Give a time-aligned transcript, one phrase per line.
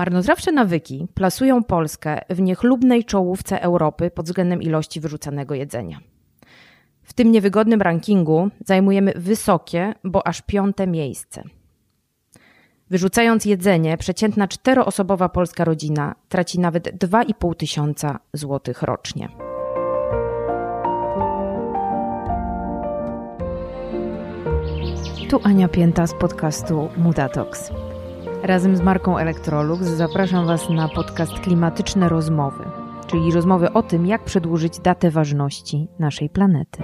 [0.00, 6.00] Marnotrawcze nawyki plasują Polskę w niechlubnej czołówce Europy pod względem ilości wyrzucanego jedzenia.
[7.02, 11.42] W tym niewygodnym rankingu zajmujemy wysokie, bo aż piąte miejsce.
[12.90, 19.28] Wyrzucając jedzenie, przeciętna czteroosobowa polska rodzina traci nawet 2,5 tysiąca złotych rocznie.
[25.30, 27.72] Tu Ania Pięta z podcastu Mudatox.
[28.42, 32.64] Razem z marką Electrolux zapraszam Was na podcast Klimatyczne Rozmowy,
[33.06, 36.82] czyli rozmowy o tym, jak przedłużyć datę ważności naszej planety.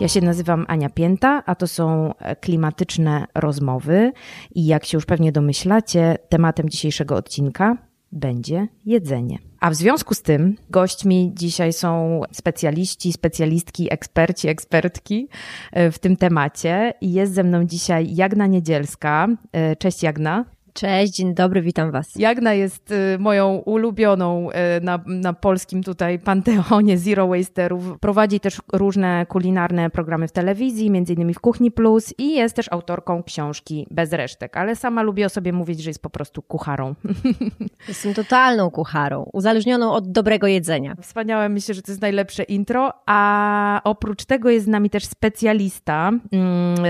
[0.00, 4.12] Ja się nazywam Ania Pięta, a to są klimatyczne rozmowy
[4.54, 7.76] i jak się już pewnie domyślacie, tematem dzisiejszego odcinka
[8.12, 9.47] będzie jedzenie.
[9.60, 15.28] A w związku z tym gośćmi dzisiaj są specjaliści, specjalistki, eksperci, ekspertki
[15.72, 16.94] e, w tym temacie.
[17.00, 19.28] I jest ze mną dzisiaj Jagna Niedzielska.
[19.52, 20.44] E, cześć Jagna.
[20.78, 22.16] Cześć, dzień dobry, witam Was.
[22.16, 27.98] Jagna jest y, moją ulubioną y, na, na polskim tutaj panteonie Zero Wasterów.
[28.00, 32.66] Prowadzi też różne kulinarne programy w telewizji, między innymi w Kuchni Plus i jest też
[32.70, 36.94] autorką książki Bez Resztek, ale sama lubię o sobie mówić, że jest po prostu kucharą.
[37.88, 40.94] Jestem totalną kucharą, uzależnioną od dobrego jedzenia.
[41.02, 46.12] Wspaniałe, myślę, że to jest najlepsze intro, a oprócz tego jest z nami też specjalista
[46.32, 46.84] mm,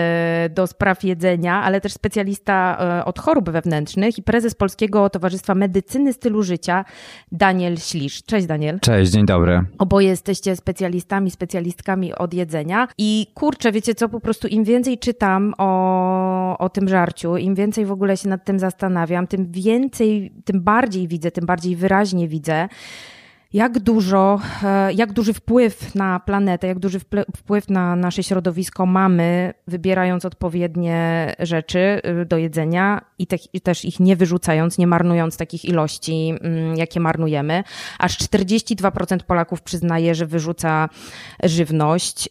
[0.46, 3.77] y, do spraw jedzenia, ale też specjalista od chorób wewnętrznych,
[4.18, 6.84] i prezes Polskiego Towarzystwa Medycyny Stylu Życia,
[7.32, 8.22] Daniel Ślisz.
[8.22, 8.80] Cześć Daniel.
[8.80, 9.62] Cześć, dzień dobry.
[9.78, 15.54] Oboje jesteście specjalistami, specjalistkami od jedzenia i kurczę, wiecie co, po prostu im więcej czytam
[15.58, 20.60] o, o tym żarciu, im więcej w ogóle się nad tym zastanawiam, tym więcej, tym
[20.60, 22.68] bardziej widzę, tym bardziej wyraźnie widzę,
[23.52, 27.00] jak dużo, e, jak duży wpływ na planetę, jak duży
[27.36, 33.84] wpływ na nasze środowisko mamy, wybierając odpowiednie rzeczy y, do jedzenia i, te, i też
[33.84, 37.64] ich nie wyrzucając, nie marnując takich ilości, mm, jakie marnujemy.
[37.98, 40.88] Aż 42% Polaków przyznaje, że wyrzuca
[41.42, 42.26] żywność.
[42.26, 42.30] Y,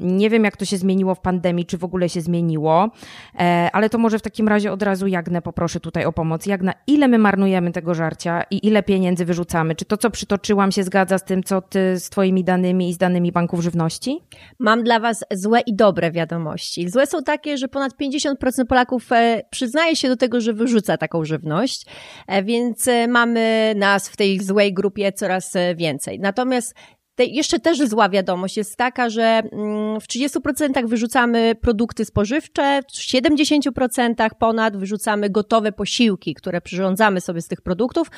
[0.00, 2.90] nie wiem, jak to się zmieniło w pandemii, czy w ogóle się zmieniło,
[3.38, 6.46] e, ale to może w takim razie od razu Jagnę poproszę tutaj o pomoc.
[6.46, 9.74] Jagna, ile my marnujemy tego żarcia i ile pieniędzy wyrzucamy?
[9.74, 12.92] Czy to, co przytoczyłam, przytoczyłam, się zgadza z tym, co ty z twoimi danymi i
[12.92, 14.20] z danymi banków żywności?
[14.58, 16.88] Mam dla was złe i dobre wiadomości.
[16.88, 18.34] Złe są takie, że ponad 50%
[18.68, 21.86] Polaków e, przyznaje się do tego, że wyrzuca taką żywność,
[22.26, 26.20] e, więc e, mamy nas w tej złej grupie coraz więcej.
[26.20, 26.74] Natomiast
[27.14, 32.92] te, jeszcze też zła wiadomość jest taka, że mm, w 30% wyrzucamy produkty spożywcze, w
[32.92, 38.10] 70% ponad wyrzucamy gotowe posiłki, które przyrządzamy sobie z tych produktów,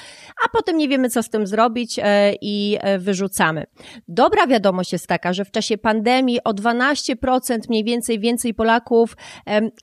[0.45, 3.67] a potem nie wiemy, co z tym zrobić e, i e, wyrzucamy.
[4.09, 9.17] Dobra wiadomość jest taka, że w czasie pandemii o 12% mniej więcej więcej Polaków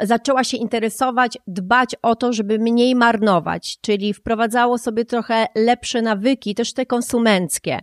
[0.01, 6.55] zaczęła się interesować, dbać o to, żeby mniej marnować, czyli wprowadzało sobie trochę lepsze nawyki,
[6.55, 7.79] też te konsumenckie.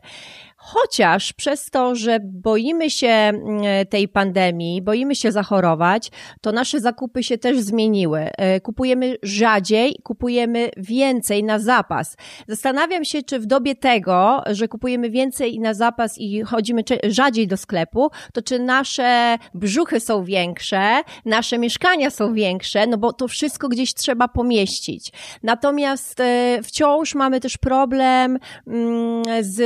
[0.62, 6.10] Chociaż przez to, że boimy się mm, tej pandemii, boimy się zachorować,
[6.40, 8.20] to nasze zakupy się też zmieniły.
[8.20, 12.16] E, kupujemy rzadziej, kupujemy więcej na zapas.
[12.48, 17.56] Zastanawiam się, czy w dobie tego, że kupujemy więcej na zapas i chodzimy rzadziej do
[17.56, 23.68] sklepu, to czy nasze brzuchy są większe, nasze mieszkania są większe, no bo to wszystko
[23.68, 25.12] gdzieś trzeba pomieścić.
[25.42, 29.60] Natomiast e, wciąż mamy też problem mm, z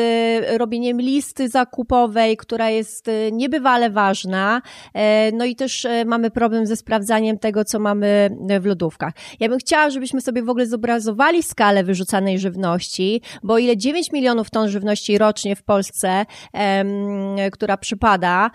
[0.59, 4.63] robieniem listy zakupowej, która jest y, niebywale ważna.
[4.95, 9.13] E, no i też e, mamy problem ze sprawdzaniem tego, co mamy e, w lodówkach.
[9.41, 14.51] Ja bym chciała, żebyśmy sobie w ogóle zobrazowali skalę wyrzucanej żywności, bo ile 9 milionów
[14.51, 16.27] ton żywności rocznie w Polsce,
[17.53, 18.51] która przypada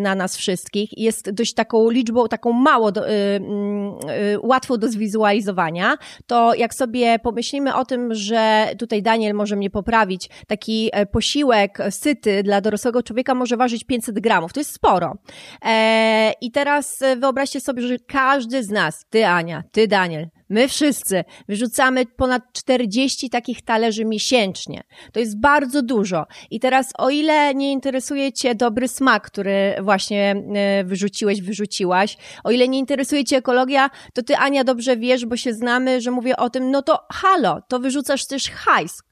[0.00, 5.96] na nas wszystkich, jest dość taką liczbą, taką mało do, y, y, łatwą do zwizualizowania,
[6.26, 11.94] to jak sobie pomyślimy o tym, że tutaj Daniel może mnie poprawić, taki posiłek posiłek
[11.94, 14.52] syty dla dorosłego człowieka może ważyć 500 gramów.
[14.52, 15.18] To jest sporo.
[15.64, 20.68] E, I teraz e, wyobraźcie sobie, że każdy z nas, ty Ania, ty Daniel, My
[20.68, 24.82] wszyscy wyrzucamy ponad 40 takich talerzy miesięcznie.
[25.12, 26.26] To jest bardzo dużo.
[26.50, 32.50] I teraz, o ile nie interesuje Cię dobry smak, który właśnie e, wyrzuciłeś, wyrzuciłaś, o
[32.50, 36.36] ile nie interesuje Cię ekologia, to Ty, Ania, dobrze wiesz, bo się znamy, że mówię
[36.36, 39.02] o tym, no to halo, to wyrzucasz też hajs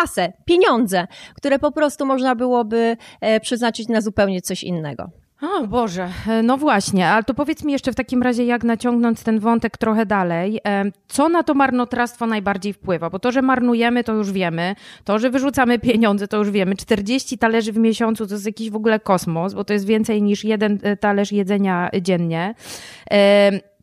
[0.00, 5.10] kasę, pieniądze, które po prostu można byłoby e, przeznaczyć na zupełnie coś innego.
[5.42, 9.22] O Boże, e, no właśnie, ale to powiedz mi jeszcze w takim razie, jak naciągnąć
[9.22, 13.10] ten wątek trochę dalej, e, co na to marnotrawstwo najbardziej wpływa?
[13.10, 14.74] Bo to, że marnujemy, to już wiemy,
[15.04, 18.76] to, że wyrzucamy pieniądze, to już wiemy, 40 talerzy w miesiącu to jest jakiś w
[18.76, 22.54] ogóle kosmos, bo to jest więcej niż jeden talerz jedzenia dziennie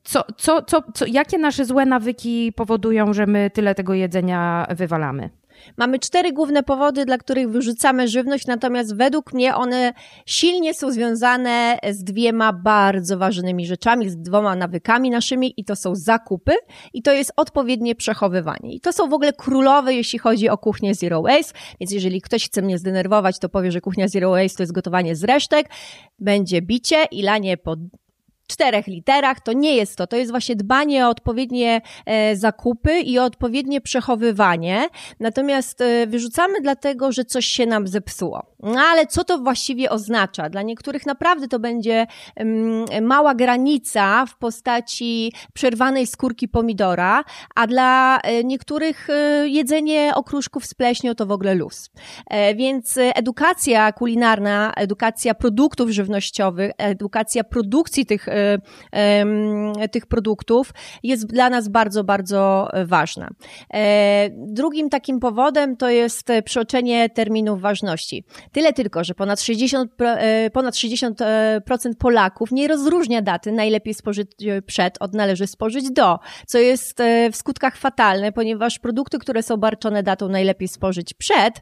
[0.03, 5.29] co, co, co, co, jakie nasze złe nawyki powodują, że my tyle tego jedzenia wywalamy?
[5.77, 9.93] Mamy cztery główne powody, dla których wyrzucamy żywność, natomiast według mnie one
[10.25, 15.95] silnie są związane z dwiema bardzo ważnymi rzeczami, z dwoma nawykami naszymi i to są
[15.95, 16.53] zakupy
[16.93, 18.73] i to jest odpowiednie przechowywanie.
[18.73, 22.45] I to są w ogóle królowe, jeśli chodzi o kuchnię Zero Waste, więc jeżeli ktoś
[22.45, 25.69] chce mnie zdenerwować, to powie, że kuchnia Zero Waste to jest gotowanie z resztek,
[26.19, 27.79] będzie bicie i lanie pod
[28.51, 29.39] czterech literach.
[29.39, 30.07] To nie jest to.
[30.07, 34.87] To jest właśnie dbanie o odpowiednie e, zakupy i o odpowiednie przechowywanie.
[35.19, 38.50] Natomiast e, wyrzucamy dlatego, że coś się nam zepsuło.
[38.63, 40.49] No ale co to właściwie oznacza?
[40.49, 42.07] Dla niektórych naprawdę to będzie
[43.01, 47.23] mała granica w postaci przerwanej skórki pomidora,
[47.55, 49.07] a dla e, niektórych
[49.45, 51.89] jedzenie okruszków z pleśnią to w ogóle luz.
[52.55, 58.27] Więc edukacja kulinarna, edukacja produktów żywnościowych, edukacja produkcji tych
[59.91, 60.73] tych produktów
[61.03, 63.29] jest dla nas bardzo, bardzo ważna.
[63.73, 68.23] E, drugim takim powodem to jest przekroczenie terminów ważności.
[68.51, 74.31] Tyle tylko, że ponad 60%, e, ponad 60% Polaków nie rozróżnia daty najlepiej spożyć
[74.65, 79.57] przed od należy spożyć do, co jest e, w skutkach fatalne, ponieważ produkty, które są
[79.57, 81.61] barczone datą najlepiej spożyć przed,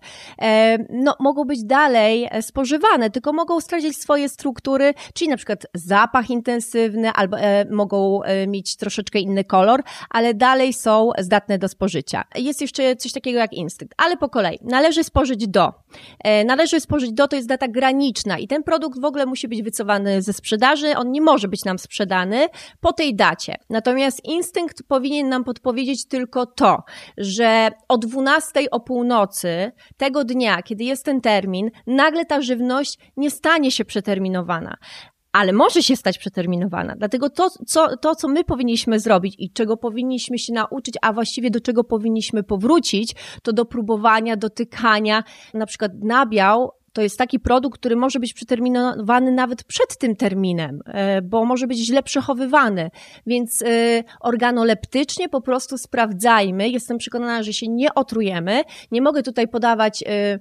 [0.90, 7.12] no, mogą być dalej spożywane, tylko mogą stracić swoje struktury, czyli na przykład zapach intensywny,
[7.12, 12.24] albo e, mogą e, mieć troszeczkę inny kolor, ale dalej są zdatne do spożycia.
[12.36, 14.60] Jest jeszcze coś takiego jak instynkt, ale po kolei.
[14.62, 15.74] Należy spożyć do.
[16.24, 16.46] E,
[16.80, 20.22] należy spożyć do to jest data graniczna i ten produkt w ogóle musi być wycofany
[20.22, 22.48] ze sprzedaży, on nie może być nam sprzedany
[22.80, 23.56] po tej dacie.
[23.70, 26.84] Natomiast instynkt powinien nam podpowiedzieć tylko to,
[27.18, 33.32] że o 12 o północy tego dnia, kiedy jest ten termin, nagle ta żywność nie
[33.32, 34.78] stanie się przeterminowana
[35.32, 36.96] ale może się stać przeterminowana.
[36.98, 41.52] Dlatego to co, to, co my powinniśmy zrobić i czego powinniśmy się nauczyć, a właściwie
[41.52, 45.24] do czego powinniśmy powrócić, to do próbowania, dotykania.
[45.54, 50.80] Na przykład nabiał to jest taki produkt, który może być przeterminowany nawet przed tym terminem,
[50.86, 52.90] e, bo może być źle przechowywany.
[53.26, 56.70] Więc e, organoleptycznie po prostu sprawdzajmy.
[56.70, 58.62] Jestem przekonana, że się nie otrujemy.
[58.92, 60.40] Nie mogę tutaj podawać e,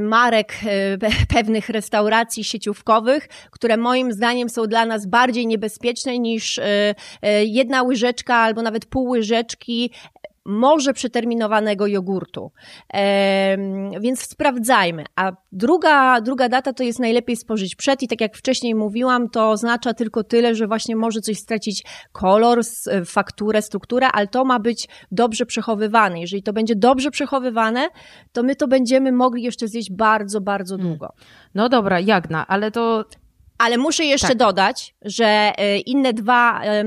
[0.00, 0.98] marek e,
[1.34, 7.82] pewnych restauracji sieciówkowych, które moim zdaniem są dla nas bardziej niebezpieczne niż e, e, jedna
[7.82, 9.90] łyżeczka albo nawet pół łyżeczki
[10.44, 12.52] może przeterminowanego jogurtu.
[12.94, 13.56] E,
[14.00, 15.04] więc sprawdzajmy.
[15.16, 19.50] A druga, druga data to jest najlepiej spożyć przed i tak jak wcześniej mówiłam, to
[19.50, 22.60] oznacza tylko tyle, że właśnie może coś stracić kolor,
[23.06, 26.20] fakturę, strukturę, ale to ma być dobrze przechowywane.
[26.20, 27.88] Jeżeli to będzie dobrze przechowywane,
[28.32, 30.88] to my to będziemy mogli jeszcze zjeść bardzo, bardzo hmm.
[30.88, 31.12] długo.
[31.54, 33.04] No dobra, Jagna, ale to
[33.58, 34.36] ale muszę jeszcze tak.
[34.36, 36.84] dodać, że e, inne dwa, e,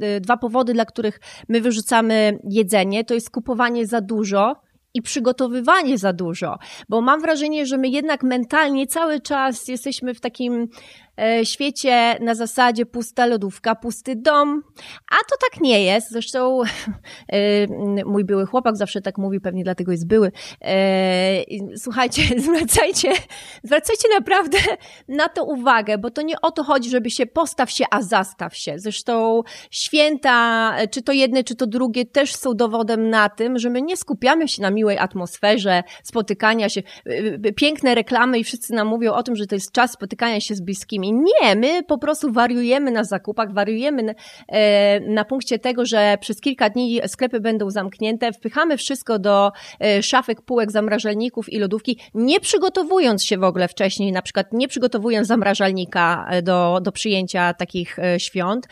[0.00, 4.56] e, dwa powody, dla których my wyrzucamy jedzenie, to jest kupowanie za dużo
[4.94, 10.20] i przygotowywanie za dużo, bo mam wrażenie, że my jednak mentalnie cały czas jesteśmy w
[10.20, 10.68] takim
[11.44, 14.62] świecie na zasadzie pusta lodówka, pusty dom,
[15.10, 16.10] a to tak nie jest.
[16.10, 16.60] Zresztą
[17.28, 20.32] e, mój były chłopak zawsze tak mówi, pewnie dlatego jest były.
[20.64, 23.12] E, słuchajcie, zwracajcie,
[23.64, 24.58] zwracajcie naprawdę
[25.08, 28.56] na to uwagę, bo to nie o to chodzi, żeby się postaw się, a zastaw
[28.56, 28.78] się.
[28.78, 33.82] Zresztą święta, czy to jedne, czy to drugie, też są dowodem na tym, że my
[33.82, 36.82] nie skupiamy się na miłej atmosferze, spotykania się,
[37.56, 40.60] piękne reklamy i wszyscy nam mówią o tym, że to jest czas spotykania się z
[40.60, 44.12] bliskimi nie, my po prostu wariujemy na zakupach, wariujemy na,
[44.48, 50.02] e, na punkcie tego, że przez kilka dni sklepy będą zamknięte, wpychamy wszystko do e,
[50.02, 55.28] szafek, półek, zamrażalników i lodówki, nie przygotowując się w ogóle wcześniej, na przykład nie przygotowując
[55.28, 58.66] zamrażalnika e, do, do przyjęcia takich świąt,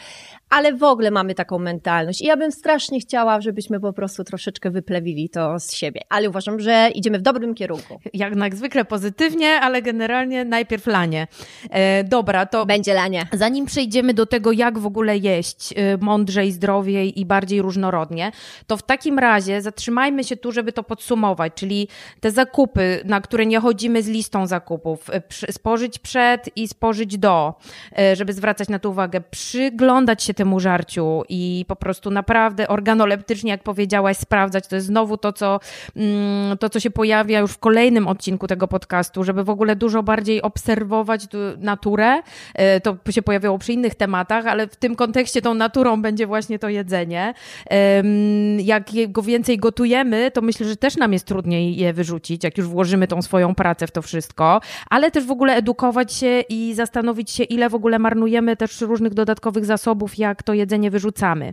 [0.54, 2.22] ale w ogóle mamy taką mentalność.
[2.22, 6.00] I ja bym strasznie chciała, żebyśmy po prostu troszeczkę wyplewili to z siebie.
[6.08, 8.00] Ale uważam, że idziemy w dobrym kierunku.
[8.14, 11.26] Jak, jak zwykle pozytywnie, ale generalnie najpierw lanie.
[11.70, 12.66] E, dobra, to.
[12.66, 13.26] Będzie lanie.
[13.32, 18.32] Zanim przejdziemy do tego, jak w ogóle jeść e, mądrzej, zdrowiej i bardziej różnorodnie,
[18.66, 21.88] to w takim razie zatrzymajmy się tu, żeby to podsumować, czyli
[22.20, 27.54] te zakupy, na które nie chodzimy z listą zakupów, e, spożyć przed i spożyć do,
[27.98, 33.50] e, żeby zwracać na to uwagę, przyglądać się temu żarciu i po prostu naprawdę organoleptycznie,
[33.50, 34.68] jak powiedziałaś, sprawdzać.
[34.68, 35.60] To jest znowu to, co,
[35.96, 40.02] mm, to, co się pojawia już w kolejnym odcinku tego podcastu, żeby w ogóle dużo
[40.02, 41.26] bardziej obserwować
[41.58, 42.13] naturę
[42.54, 46.58] E, to się pojawiało przy innych tematach, ale w tym kontekście tą naturą będzie właśnie
[46.58, 47.34] to jedzenie.
[48.58, 52.66] Jak go więcej gotujemy, to myślę, że też nam jest trudniej je wyrzucić, jak już
[52.66, 57.30] włożymy tą swoją pracę w to wszystko, ale też w ogóle edukować się i zastanowić
[57.30, 61.52] się, ile w ogóle marnujemy też różnych dodatkowych zasobów, jak to jedzenie wyrzucamy.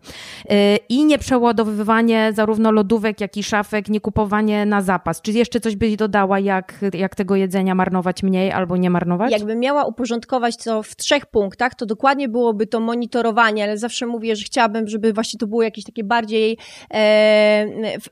[0.50, 5.22] E, I nie przeładowywanie zarówno lodówek, jak i szafek, nie kupowanie na zapas.
[5.22, 9.32] Czy jeszcze coś byś dodała, jak, jak tego jedzenia marnować mniej albo nie marnować?
[9.32, 14.36] Jakbym miała uporządkować to w trzech punktach, to dokładnie byłoby to monitorowanie, ale zawsze mówię,
[14.36, 16.58] że chciałabym, żeby właśnie to było jakieś takie bardziej
[16.94, 17.66] e,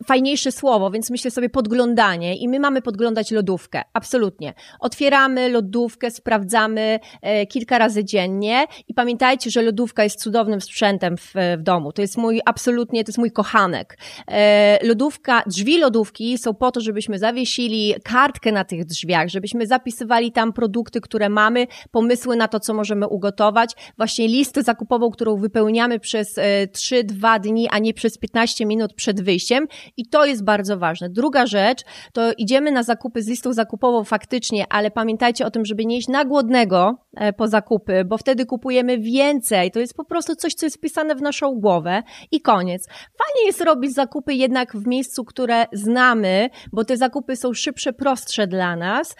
[0.05, 4.53] fajniejsze słowo, więc myślę sobie podglądanie i my mamy podglądać lodówkę, absolutnie.
[4.79, 11.33] Otwieramy lodówkę, sprawdzamy e, kilka razy dziennie i pamiętajcie, że lodówka jest cudownym sprzętem w,
[11.57, 11.91] w domu.
[11.91, 13.97] To jest mój absolutnie, to jest mój kochanek.
[14.27, 20.31] E, lodówka, drzwi lodówki są po to, żebyśmy zawiesili kartkę na tych drzwiach, żebyśmy zapisywali
[20.31, 25.99] tam produkty, które mamy, pomysły na to, co możemy ugotować, właśnie listę zakupową, którą wypełniamy
[25.99, 29.67] przez 3-2 e, dni, a nie przez 15 minut przed wyjściem
[29.97, 31.09] i to jest bardzo ważne.
[31.09, 31.83] Druga rzecz,
[32.13, 36.07] to idziemy na zakupy z listą zakupową faktycznie, ale pamiętajcie o tym, żeby nie iść
[36.07, 39.71] na głodnego e, po zakupy, bo wtedy kupujemy więcej.
[39.71, 42.87] To jest po prostu coś, co jest wpisane w naszą głowę i koniec.
[42.89, 48.47] Fajnie jest robić zakupy jednak w miejscu, które znamy, bo te zakupy są szybsze, prostsze
[48.47, 49.15] dla nas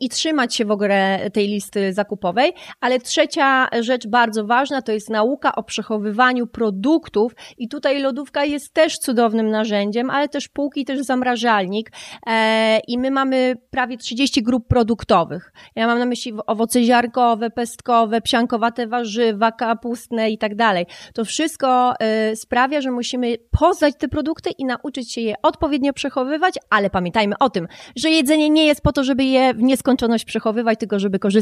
[0.00, 1.57] i trzymać się w ogóle tej listy
[1.90, 2.52] zakupowej.
[2.80, 8.74] Ale trzecia rzecz bardzo ważna to jest nauka o przechowywaniu produktów i tutaj lodówka jest
[8.74, 11.92] też cudownym narzędziem, ale też półki, też zamrażalnik
[12.26, 15.52] e, i my mamy prawie 30 grup produktowych.
[15.76, 20.86] Ja mam na myśli owoce ziarkowe, pestkowe, psiankowate warzywa, kapustne i tak dalej.
[21.14, 21.94] To wszystko
[22.32, 27.34] y, sprawia, że musimy poznać te produkty i nauczyć się je odpowiednio przechowywać, ale pamiętajmy
[27.40, 31.18] o tym, że jedzenie nie jest po to, żeby je w nieskończoność przechowywać, tylko żeby
[31.18, 31.37] korzystać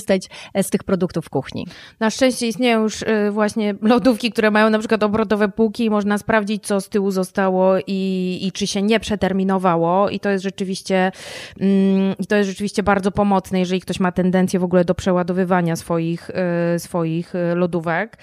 [0.55, 1.67] e, z tych produktów w kuchni.
[2.01, 6.19] Na szczęście istnieją już y, właśnie lodówki, które mają na przykład obrotowe półki i można
[6.19, 11.13] sprawdzić, co z tyłu zostało i, i czy się nie przeterminowało i to jest rzeczywiście
[11.61, 15.77] mm, i to jest rzeczywiście bardzo pomocne, jeżeli ktoś ma tendencję w ogóle do przeładowywania
[15.77, 18.19] swoich, y, swoich lodówek.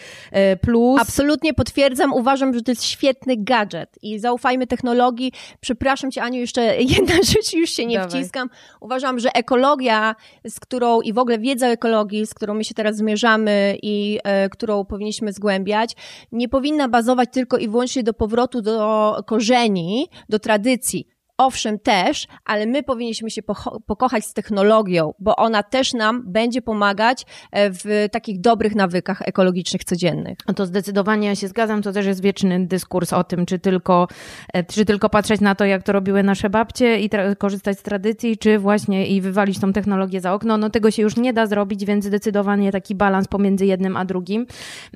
[0.61, 1.01] Plus...
[1.01, 5.31] Absolutnie potwierdzam, uważam, że to jest świetny gadżet i zaufajmy technologii.
[5.59, 8.09] Przepraszam cię, Aniu, jeszcze jedna rzecz, już się nie Dawaj.
[8.09, 8.49] wciskam.
[8.79, 10.15] Uważam, że ekologia,
[10.45, 14.49] z którą i w ogóle wiedza ekologii, z którą my się teraz zmierzamy i e,
[14.49, 15.95] którą powinniśmy zgłębiać,
[16.31, 21.12] nie powinna bazować tylko i wyłącznie do powrotu do korzeni, do tradycji.
[21.37, 23.41] Owszem, też, ale my powinniśmy się
[23.87, 29.83] pokochać z technologią, bo ona też nam będzie pomagać e, w takich dobrych nawykach ekologicznych
[29.83, 30.37] codziennych.
[30.47, 34.07] No to zdecydowanie ja się zgadzam, to też jest wieczny dyskurs o tym, czy tylko,
[34.53, 38.37] e, czy tylko patrzeć na to, jak to robiły nasze babcie i korzystać z tradycji,
[38.37, 40.57] czy właśnie i wywalić tą technologię za okno.
[40.57, 44.45] No tego się już nie da zrobić, więc zdecydowanie taki balans pomiędzy jednym a drugim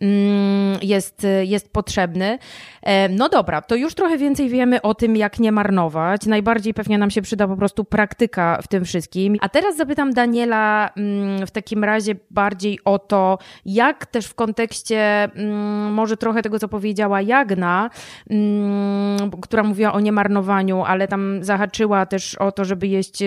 [0.01, 2.39] mm, jest, jest potrzebny.
[2.83, 6.97] E, no dobra, to już trochę więcej wiemy o tym, jak nie marnować najbardziej pewnie
[6.97, 9.37] nam się przyda po prostu praktyka w tym wszystkim.
[9.41, 15.23] A teraz zapytam Daniela mm, w takim razie bardziej o to, jak też w kontekście
[15.23, 17.89] mm, może trochę tego, co powiedziała Jagna,
[18.29, 23.23] mm, która mówiła o niemarnowaniu, ale tam zahaczyła też o to, żeby jeść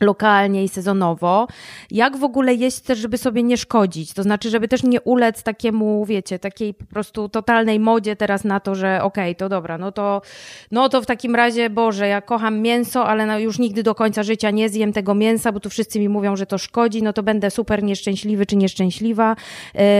[0.00, 1.46] lokalnie i sezonowo.
[1.90, 4.14] Jak w ogóle jeść też, żeby sobie nie szkodzić?
[4.14, 8.60] To znaczy, żeby też nie ulec takiemu, wiecie, takiej po prostu totalnej modzie teraz na
[8.60, 10.22] to, że okej, okay, to dobra, no to,
[10.70, 14.22] no to w takim razie, Boże, ja kocham mięso, ale no już nigdy do końca
[14.22, 17.22] życia nie zjem tego mięsa, bo tu wszyscy mi mówią, że to szkodzi, no to
[17.22, 19.36] będę super nieszczęśliwy czy nieszczęśliwa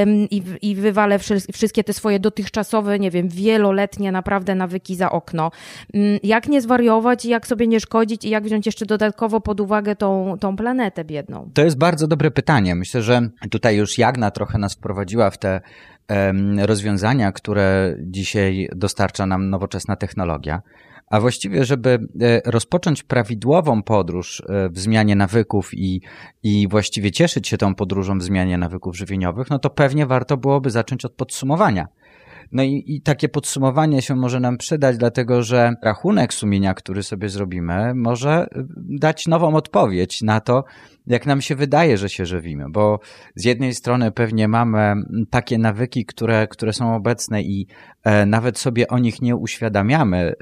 [0.02, 1.18] ym, i, i wywalę
[1.52, 5.50] wszystkie te swoje dotychczasowe, nie wiem, wieloletnie naprawdę nawyki za okno.
[5.94, 9.60] Ym, jak nie zwariować i jak sobie nie szkodzić i jak wziąć jeszcze dodatkowo pod
[9.60, 11.50] uwagę tą, tą planetę biedną?
[11.54, 12.74] To jest bardzo dobre pytanie.
[12.74, 15.60] Myślę, że tutaj już Jagna trochę nas wprowadziła w te
[16.58, 20.62] rozwiązania, które dzisiaj dostarcza nam nowoczesna technologia.
[21.06, 26.00] A właściwie, żeby e, rozpocząć prawidłową podróż e, w zmianie nawyków i,
[26.42, 30.70] i właściwie cieszyć się tą podróżą w zmianie nawyków żywieniowych, no to pewnie warto byłoby
[30.70, 31.88] zacząć od podsumowania
[32.54, 37.28] no i, i takie podsumowanie się może nam przydać, dlatego że rachunek sumienia, który sobie
[37.28, 40.64] zrobimy, może y, dać nową odpowiedź na to,
[41.06, 43.00] jak nam się wydaje, że się żywimy, bo
[43.34, 44.94] z jednej strony pewnie mamy
[45.30, 47.66] takie nawyki, które, które są obecne i
[48.04, 50.34] e, nawet sobie o nich nie uświadamiamy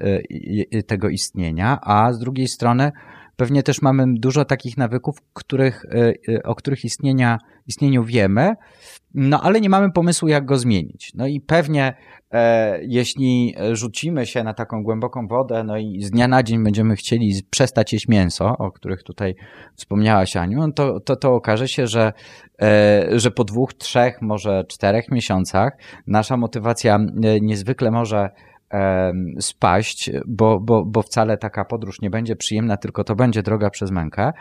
[0.72, 2.92] e, tego istnienia, a z drugiej strony
[3.36, 5.84] pewnie też mamy dużo takich nawyków, których,
[6.44, 8.54] o których istnienia, istnieniu wiemy,
[9.14, 11.12] no ale nie mamy pomysłu, jak go zmienić.
[11.14, 11.94] No i pewnie
[12.32, 16.96] e, jeśli rzucimy się na taką głęboką wodę, no i z dnia na dzień będziemy
[16.96, 19.34] chcieli przestać jeść mięso, o których tutaj
[19.76, 22.12] wspomniałaś Aniu, no to, to, to okaże się, że,
[22.62, 25.72] e, że po dwóch, trzech, może czterech miesiącach
[26.06, 28.30] nasza motywacja e, niezwykle może
[29.40, 33.90] spaść, bo, bo, bo wcale taka podróż nie będzie przyjemna, tylko to będzie droga przez
[33.90, 34.32] mękę.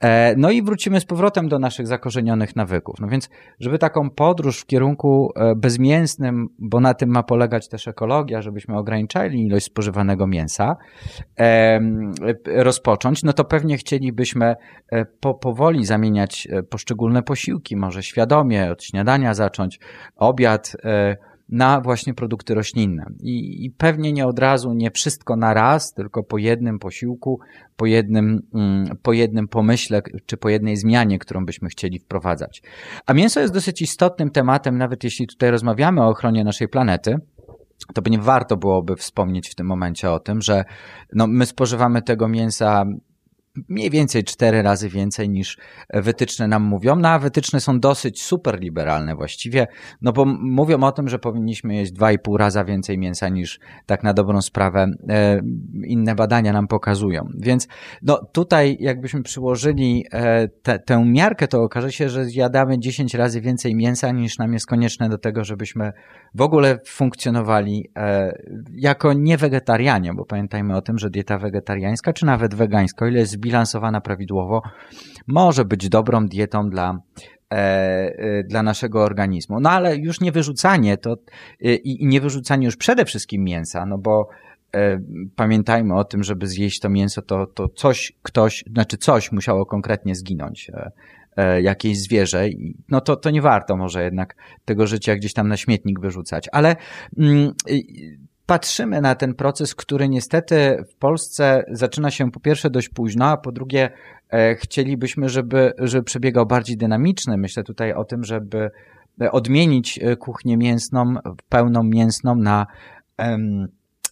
[0.00, 3.00] E, no i wrócimy z powrotem do naszych zakorzenionych nawyków.
[3.00, 3.30] No więc,
[3.60, 8.78] żeby taką podróż w kierunku e, bezmięsnym, bo na tym ma polegać też ekologia, żebyśmy
[8.78, 10.76] ograniczali ilość spożywanego mięsa,
[12.46, 14.56] rozpocząć, no to pewnie chcielibyśmy
[14.92, 19.80] e, po, powoli zamieniać poszczególne posiłki, może świadomie od śniadania zacząć,
[20.16, 20.76] obiad,
[21.48, 23.06] na właśnie produkty roślinne.
[23.20, 27.40] I, I, pewnie nie od razu, nie wszystko na raz, tylko po jednym posiłku,
[27.76, 32.62] po jednym, mm, po jednym pomyśle, czy po jednej zmianie, którą byśmy chcieli wprowadzać.
[33.06, 37.18] A mięso jest dosyć istotnym tematem, nawet jeśli tutaj rozmawiamy o ochronie naszej planety
[37.94, 40.64] to by nie warto byłoby wspomnieć w tym momencie o tym, że
[41.12, 42.84] no, my spożywamy tego mięsa
[43.68, 45.58] mniej więcej cztery razy więcej niż
[45.94, 46.96] wytyczne nam mówią.
[46.96, 49.66] No a wytyczne są dosyć super liberalne właściwie,
[50.02, 53.60] no bo mówią o tym, że powinniśmy jeść dwa i pół raza więcej mięsa niż
[53.86, 55.40] tak na dobrą sprawę e,
[55.84, 57.28] inne badania nam pokazują.
[57.38, 57.68] Więc
[58.02, 63.40] no tutaj jakbyśmy przyłożyli e, te, tę miarkę, to okaże się, że zjadamy 10 razy
[63.40, 65.92] więcej mięsa niż nam jest konieczne do tego, żebyśmy
[66.34, 68.32] w ogóle funkcjonowali e,
[68.72, 73.40] jako niewegetarianie, bo pamiętajmy o tym, że dieta wegetariańska, czy nawet wegańska, o ile jest
[73.48, 74.62] zbilansowana prawidłowo,
[75.26, 76.98] może być dobrą dietą dla,
[77.52, 79.60] e, e, dla naszego organizmu.
[79.60, 81.16] No ale już nie wyrzucanie to
[81.64, 84.28] e, i nie wyrzucanie już przede wszystkim mięsa, no bo
[85.36, 90.14] pamiętajmy o tym, żeby zjeść to mięso, to, to coś, ktoś, znaczy coś musiało konkretnie
[90.14, 90.70] zginąć
[91.62, 92.48] jakieś zwierzę,
[92.88, 96.48] no to, to nie warto może jednak tego życia gdzieś tam na śmietnik wyrzucać.
[96.52, 96.76] Ale
[97.18, 97.52] mm,
[98.48, 103.36] patrzymy na ten proces, który niestety w Polsce zaczyna się po pierwsze dość późno, a
[103.36, 103.90] po drugie
[104.30, 107.36] e, chcielibyśmy, żeby, żeby przebiegał bardziej dynamiczny.
[107.36, 108.70] Myślę tutaj o tym, żeby
[109.32, 111.14] odmienić e, kuchnię mięsną,
[111.48, 112.66] pełną mięsną na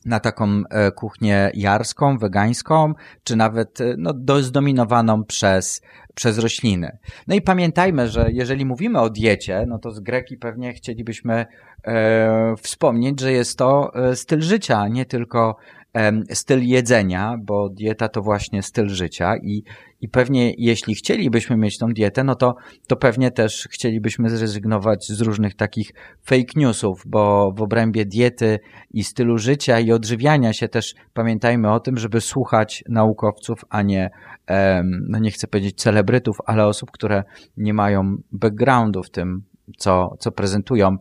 [0.07, 2.95] na taką e, kuchnię jarską, wegańską,
[3.25, 5.83] czy nawet no, do, zdominowaną przez,
[6.15, 6.99] przez rośliny.
[7.27, 11.47] No i pamiętajmy, że jeżeli mówimy o diecie, no to z Greki pewnie chcielibyśmy
[11.85, 15.76] e, wspomnieć, że jest to e, styl życia, nie tylko e,
[16.31, 19.63] styl jedzenia, bo dieta to właśnie styl życia i,
[20.01, 22.55] i pewnie jeśli chcielibyśmy mieć tą dietę, no to,
[22.87, 25.93] to pewnie też chcielibyśmy zrezygnować z różnych takich
[26.25, 28.59] fake newsów, bo w obrębie diety
[28.91, 34.11] i stylu życia i odżywiania się też pamiętajmy o tym, żeby słuchać naukowców, a nie,
[35.09, 37.25] no nie chcę powiedzieć celebrytów, ale osób, które
[37.57, 39.43] nie mają backgroundu w tym,
[39.79, 40.97] co, co prezentują.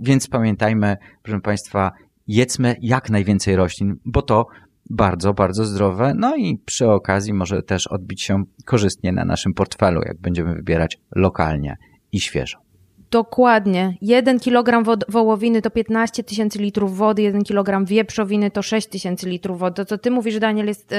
[0.00, 1.92] Więc pamiętajmy, proszę Państwa,
[2.28, 4.46] jedzmy jak najwięcej roślin, bo to
[4.90, 6.12] bardzo, bardzo zdrowe.
[6.16, 10.98] No i przy okazji może też odbić się korzystnie na naszym portfelu, jak będziemy wybierać
[11.16, 11.76] lokalnie
[12.12, 12.67] i świeżo.
[13.10, 13.94] Dokładnie.
[14.02, 19.58] 1 kg wołowiny to 15 tysięcy litrów wody, 1 kg wieprzowiny to 6 tysięcy litrów
[19.58, 19.74] wody.
[19.74, 20.94] To, co ty mówisz, Daniel, jest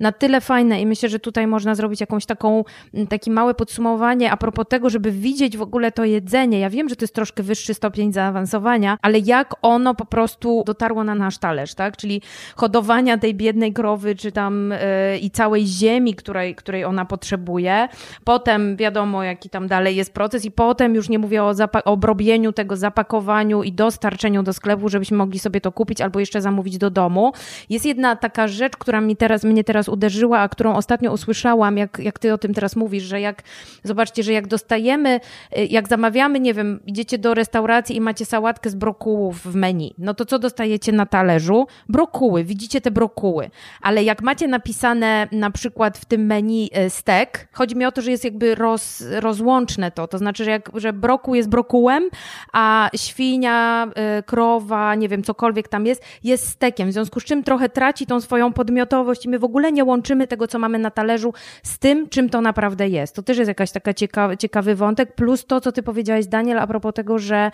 [0.00, 2.64] na tyle fajne i myślę, że tutaj można zrobić jakąś taką,
[3.08, 6.58] takie małe podsumowanie a propos tego, żeby widzieć w ogóle to jedzenie.
[6.58, 11.04] Ja wiem, że to jest troszkę wyższy stopień zaawansowania, ale jak ono po prostu dotarło
[11.04, 11.96] na nasz talerz, tak?
[11.96, 12.22] Czyli
[12.56, 14.70] hodowania tej biednej krowy, czy tam
[15.10, 17.88] yy, i całej ziemi, której, której ona potrzebuje.
[18.24, 21.54] Potem wiadomo, jaki tam dalej jest proces i potem już nie mówię o o
[21.84, 26.78] obrobieniu tego, zapakowaniu i dostarczeniu do sklepu, żebyśmy mogli sobie to kupić albo jeszcze zamówić
[26.78, 27.32] do domu.
[27.70, 31.98] Jest jedna taka rzecz, która mi teraz, mnie teraz uderzyła, a którą ostatnio usłyszałam, jak,
[31.98, 33.42] jak ty o tym teraz mówisz, że jak,
[33.84, 35.20] zobaczcie, że jak dostajemy,
[35.58, 39.94] y, jak zamawiamy, nie wiem, idziecie do restauracji i macie sałatkę z brokułów w menu,
[39.98, 41.66] no to co dostajecie na talerzu?
[41.88, 43.50] Brokuły, widzicie te brokuły,
[43.82, 48.02] ale jak macie napisane na przykład w tym menu y, stek, chodzi mi o to,
[48.02, 52.04] że jest jakby roz, rozłączne to, to znaczy, że, jak, że brokuł jest brokułem,
[52.52, 56.88] a świnia, y, krowa, nie wiem, cokolwiek tam jest, jest stekiem.
[56.88, 60.26] W związku z czym trochę traci tą swoją podmiotowość i my w ogóle nie łączymy
[60.26, 63.14] tego, co mamy na talerzu z tym, czym to naprawdę jest.
[63.14, 63.94] To też jest jakaś taka
[64.38, 67.50] ciekawy, wątek, plus to, co ty powiedziałeś, Daniel, a propos tego, że,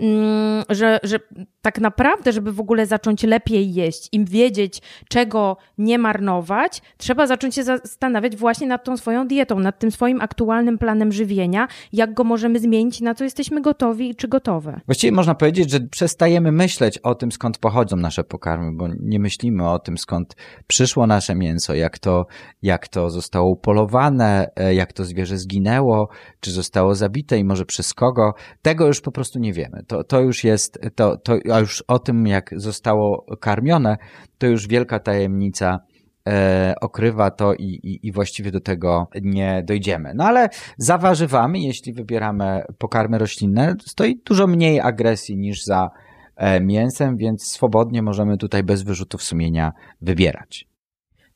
[0.00, 1.18] mm, że, że
[1.62, 7.54] tak naprawdę, żeby w ogóle zacząć lepiej jeść, im wiedzieć, czego nie marnować, trzeba zacząć
[7.54, 12.24] się zastanawiać właśnie nad tą swoją dietą, nad tym swoim aktualnym planem żywienia, jak go
[12.24, 14.80] możemy zmienić, na co jesteśmy gotowi czy gotowe.
[14.86, 19.68] Właściwie można powiedzieć, że przestajemy myśleć o tym, skąd pochodzą nasze pokarmy, bo nie myślimy
[19.68, 20.36] o tym, skąd
[20.66, 22.26] przyszło nasze mięso, jak to,
[22.62, 26.08] jak to zostało upolowane, e, jak to zwierzę zginęło,
[26.40, 28.34] czy zostało zabite i może przez kogo.
[28.62, 29.82] Tego już po prostu nie wiemy.
[29.86, 33.96] To, to już jest, to, to, a już o tym, jak zostało karmione,
[34.38, 35.78] to już wielka tajemnica
[36.26, 40.12] e, okrywa to i, i, i właściwie do tego nie dojdziemy.
[40.14, 45.90] No ale za warzywami, jeśli wybieramy pokarmy roślinne, stoi dużo mniej agresji niż za
[46.36, 50.68] e, mięsem, więc swobodnie możemy tutaj bez wyrzutów sumienia wybierać.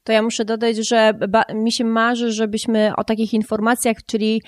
[0.05, 1.13] To ja muszę dodać, że
[1.55, 4.43] mi się marzy, żebyśmy o takich informacjach, czyli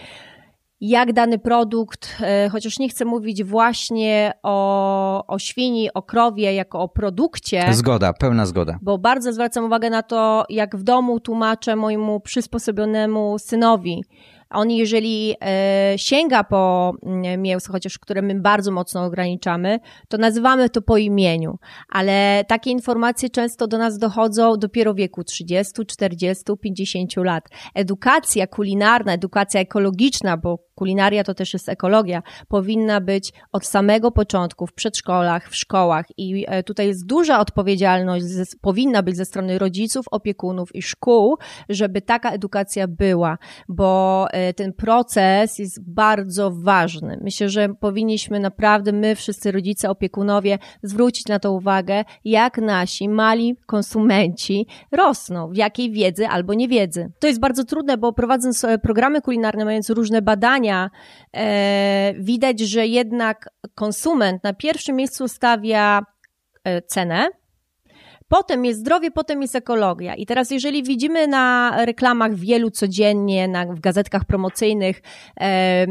[0.82, 6.80] jak dany produkt, e, chociaż nie chcę mówić właśnie o, o świni, o krowie, jako
[6.80, 7.64] o produkcie.
[7.72, 8.78] Zgoda, pełna zgoda.
[8.82, 14.02] Bo bardzo zwracam uwagę na to, jak w domu tłumaczę mojemu przysposobionemu synowi,
[14.52, 20.70] on jeżeli e, sięga po mm, mięso, chociaż które my bardzo mocno ograniczamy, to nazywamy
[20.70, 26.44] to po imieniu, ale takie informacje często do nas dochodzą dopiero w wieku 30, 40,
[26.60, 27.44] 50 lat.
[27.74, 34.66] Edukacja kulinarna, edukacja ekologiczna, bo kulinaria to też jest ekologia, powinna być od samego początku
[34.66, 38.24] w przedszkolach, w szkołach i e, tutaj jest duża odpowiedzialność,
[38.60, 41.36] powinna być ze strony rodziców, opiekunów i szkół,
[41.68, 47.18] żeby taka edukacja była, bo e, ten proces jest bardzo ważny.
[47.22, 53.56] Myślę, że powinniśmy naprawdę my, wszyscy rodzice, opiekunowie, zwrócić na to uwagę, jak nasi mali
[53.66, 57.12] konsumenci rosną, w jakiej wiedzy albo niewiedzy.
[57.18, 60.71] To jest bardzo trudne, bo prowadząc e, programy kulinarne, mając różne badania,
[61.36, 66.02] e, widać, że jednak konsument na pierwszym miejscu stawia
[66.64, 67.28] e, cenę,
[68.32, 70.14] Potem jest zdrowie, potem jest ekologia.
[70.14, 75.02] I teraz, jeżeli widzimy na reklamach wielu codziennie, na, w gazetkach promocyjnych
[75.40, 75.86] e,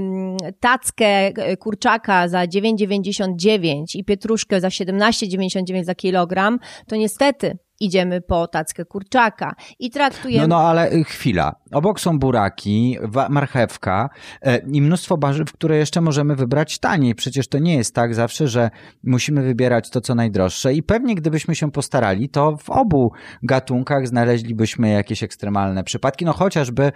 [0.60, 8.86] tackę kurczaka za 9,99 i pietruszkę za 17,99 za kilogram, to niestety idziemy po tackę
[8.86, 10.48] kurczaka i traktujemy...
[10.48, 11.56] No, no ale y, chwila.
[11.72, 12.98] Obok są buraki,
[13.30, 14.10] marchewka
[14.41, 17.15] e, i mnóstwo warzyw, które jeszcze możemy wybrać taniej.
[17.15, 18.70] Przecież to nie jest tak zawsze, że
[19.04, 23.12] musimy wybierać to, co najdroższe i pewnie gdybyśmy się postarali, to w obu
[23.44, 26.26] gatunkach znaleźlibyśmy jakieś ekstremalne przypadki.
[26.26, 26.91] No chociażby e,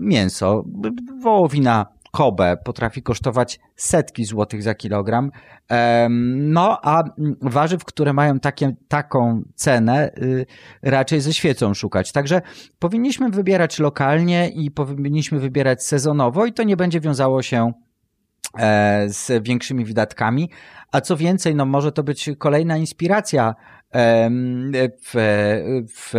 [0.00, 0.64] mięso,
[1.22, 5.30] wołowina Kobe potrafi kosztować setki złotych za kilogram.
[6.30, 7.04] No, a
[7.42, 10.46] warzyw, które mają takie, taką cenę, y,
[10.82, 12.12] raczej ze świecą szukać.
[12.12, 12.42] Także
[12.78, 17.72] powinniśmy wybierać lokalnie i powinniśmy wybierać sezonowo i to nie będzie wiązało się
[18.58, 20.50] e, z większymi wydatkami.
[20.92, 23.54] A co więcej, no może to być kolejna inspiracja
[25.02, 25.14] w,
[25.96, 26.12] w,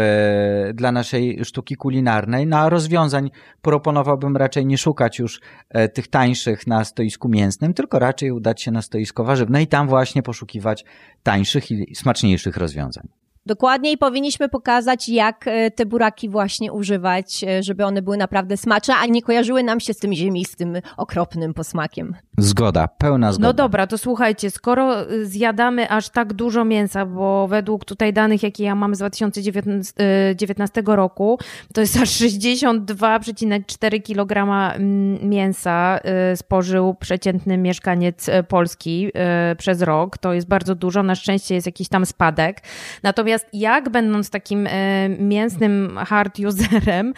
[0.74, 2.48] dla naszej sztuki kulinarnej.
[2.48, 8.32] Na rozwiązań proponowałbym raczej nie szukać już e, tych tańszych na stoisku mięsnym, tylko raczej
[8.32, 10.86] udać się na stoisko warzywne i tam właśnie poszukiwać
[11.24, 13.08] tańszych i smaczniejszych rozwiązań.
[13.48, 18.96] Dokładniej powinniśmy pokazać, jak e, te buraki właśnie używać, e, żeby one były naprawdę smaczne,
[18.96, 22.16] a nie kojarzyły nam się z tym ziemistym, okropnym posmakiem.
[22.38, 23.48] Zgoda, pełna zgoda.
[23.48, 28.44] No dobra, to słuchajcie, skoro y, zjadamy aż tak dużo mięsa, bo według tutaj danych,
[28.44, 31.40] jakie ja mam z 2019 y, roku,
[31.74, 34.38] to jest aż 62,4 kg
[34.76, 36.00] mm, mięsa
[36.36, 39.12] spożył przeciętny mieszkaniec Polski
[39.58, 40.18] przez rok.
[40.18, 42.62] To jest bardzo dużo, na szczęście jest jakiś tam spadek.
[43.04, 47.14] Natomiast Natomiast jak będąc takim e, mięsnym hard userem,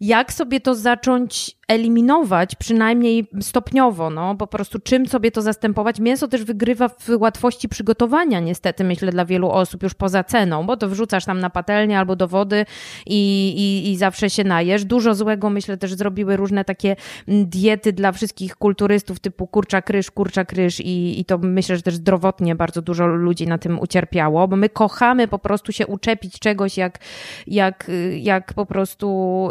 [0.00, 6.00] jak sobie to zacząć eliminować, przynajmniej stopniowo, no po prostu czym sobie to zastępować.
[6.00, 10.76] Mięso też wygrywa w łatwości przygotowania, niestety, myślę, dla wielu osób już poza ceną, bo
[10.76, 12.66] to wrzucasz tam na patelnię albo do wody
[13.06, 14.84] i, i, i zawsze się najesz.
[14.84, 16.96] Dużo złego, myślę, też zrobiły różne takie
[17.28, 21.82] mm, diety dla wszystkich kulturystów typu kurcza kryż, kurcza kryż i, i to myślę, że
[21.82, 26.38] też zdrowotnie bardzo dużo ludzi na tym ucierpiało, bo my kochamy po prostu się uczepić
[26.38, 26.98] czegoś jak,
[27.46, 29.50] jak, jak po prostu...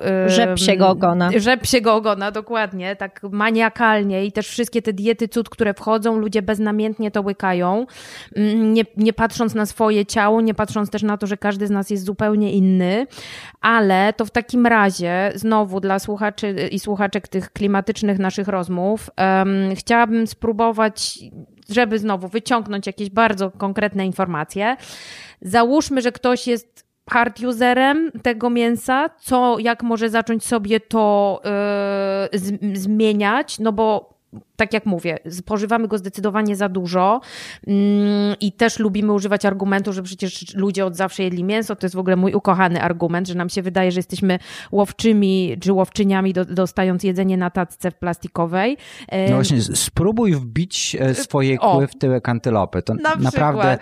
[0.58, 1.30] Rzep ogona.
[1.38, 7.12] Rzep ogona, dokładnie, tak maniakalnie i też wszystkie te diety cud, które wchodzą, ludzie beznamiętnie
[7.12, 7.86] to łykają,
[8.36, 11.70] mm, nie, nie patrząc na swoje ciało, nie patrząc też na to, że każdy z
[11.70, 13.08] nas jest zupełnie inny,
[13.62, 19.76] ale to w takim razie, znowu dla słuchaczy i słuchaczek tych klimatycznych naszych rozmów, um,
[19.76, 21.20] chciałabym spróbować
[21.70, 24.78] żeby znowu wyciągnąć jakieś bardzo konkretne informacje.
[25.42, 31.42] Załóżmy, że ktoś jest hard userem tego mięsa, co, jak może zacząć sobie to
[32.32, 34.14] yy, zmieniać, no bo
[34.60, 37.22] tak jak mówię, spożywamy go zdecydowanie za dużo
[37.68, 41.76] mm, i też lubimy używać argumentu, że przecież ludzie od zawsze jedli mięso.
[41.76, 44.40] To jest w ogóle mój ukochany argument, że nam się wydaje, że jesteśmy
[44.72, 48.78] łowczymi czy łowczyniami do, dostając jedzenie na tacce w plastikowej.
[49.30, 52.82] No właśnie, spróbuj wbić e, swoje kły w tyłek antylopy.
[52.82, 53.78] To na naprawdę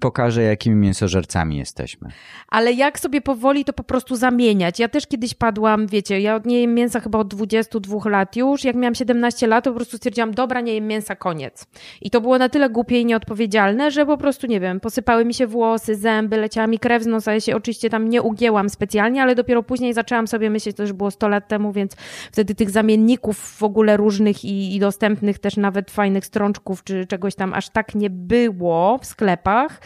[0.00, 2.08] pokaże, jakimi mięsożercami jesteśmy.
[2.48, 4.78] Ale jak sobie powoli to po prostu zamieniać.
[4.78, 8.64] Ja też kiedyś padłam, wiecie, ja nie jem mięsa chyba od 22 lat już.
[8.64, 11.66] Jak miałam 17 lat, to po prostu stwierdziłam, dobra, nie jem mięsa, koniec.
[12.00, 15.34] I to było na tyle głupie i nieodpowiedzialne, że po prostu, nie wiem, posypały mi
[15.34, 17.34] się włosy, zęby, leciała mi krew z nosa.
[17.34, 20.92] Ja się oczywiście tam nie ugięłam specjalnie, ale dopiero później zaczęłam sobie myśleć, to już
[20.92, 21.92] było 100 lat temu, więc
[22.32, 27.34] wtedy tych zamienników w ogóle różnych i, i dostępnych też nawet fajnych strączków czy czegoś
[27.34, 29.80] tam aż tak nie było w sklepach.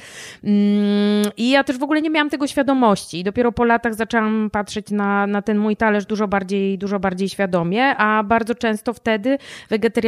[0.45, 3.21] Mm, I ja też w ogóle nie miałam tego świadomości.
[3.21, 7.29] I dopiero po latach zaczęłam patrzeć na, na ten mój talerz dużo bardziej, dużo bardziej
[7.29, 9.39] świadomie, a bardzo często wtedy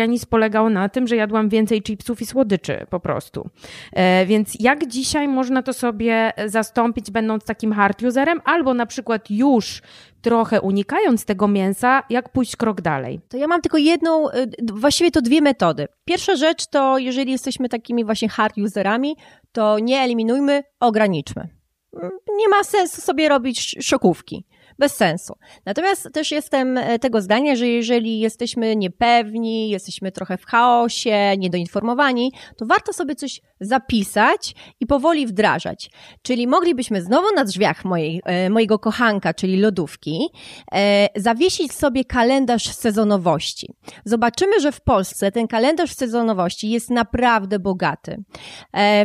[0.09, 3.51] wegetarianizm polegał na tym, że jadłam więcej chipsów i słodyczy po prostu.
[3.92, 9.31] E, więc jak dzisiaj można to sobie zastąpić, będąc takim hard userem, albo na przykład
[9.31, 9.83] już
[10.23, 13.21] trochę unikając tego mięsa, jak pójść krok dalej?
[13.29, 15.88] To ja mam tylko jedną, y, właściwie to dwie metody.
[16.05, 19.16] Pierwsza rzecz to, jeżeli jesteśmy takimi właśnie hard userami,
[19.53, 21.49] to nie eliminujmy, ograniczmy.
[21.94, 24.44] Mm, nie ma sensu sobie robić szokówki
[24.79, 25.35] bez sensu.
[25.67, 32.33] Natomiast też jestem e, tego zdania, że jeżeli jesteśmy niepewni, jesteśmy trochę w chaosie, niedoinformowani,
[32.57, 35.90] to warto sobie coś zapisać i powoli wdrażać.
[36.23, 40.29] Czyli moglibyśmy znowu na drzwiach mojej, e, mojego kochanka, czyli lodówki,
[40.73, 43.75] e, zawiesić sobie kalendarz sezonowości.
[44.05, 48.25] Zobaczymy, że w Polsce ten kalendarz sezonowości jest naprawdę bogaty.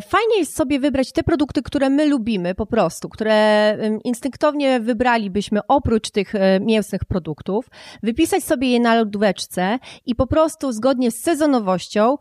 [0.07, 6.09] Fajnie jest sobie wybrać te produkty, które my lubimy po prostu, które instynktownie wybralibyśmy oprócz
[6.09, 7.69] tych e, mięsnych produktów,
[8.03, 12.17] wypisać sobie je na lodóweczce i po prostu zgodnie z sezonowością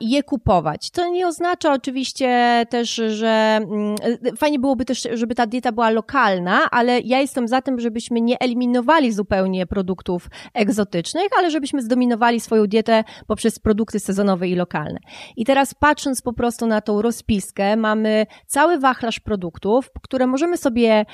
[0.00, 0.90] je kupować.
[0.90, 3.96] To nie oznacza oczywiście też, że mm,
[4.36, 8.38] fajnie byłoby też, żeby ta dieta była lokalna, ale ja jestem za tym, żebyśmy nie
[8.38, 14.98] eliminowali zupełnie produktów egzotycznych, ale żebyśmy zdominowali swoją dietę poprzez produkty sezonowe i lokalne.
[15.36, 21.04] I teraz patrząc po prostu na tą rozpiskę, mamy cały wachlarz produktów, które możemy sobie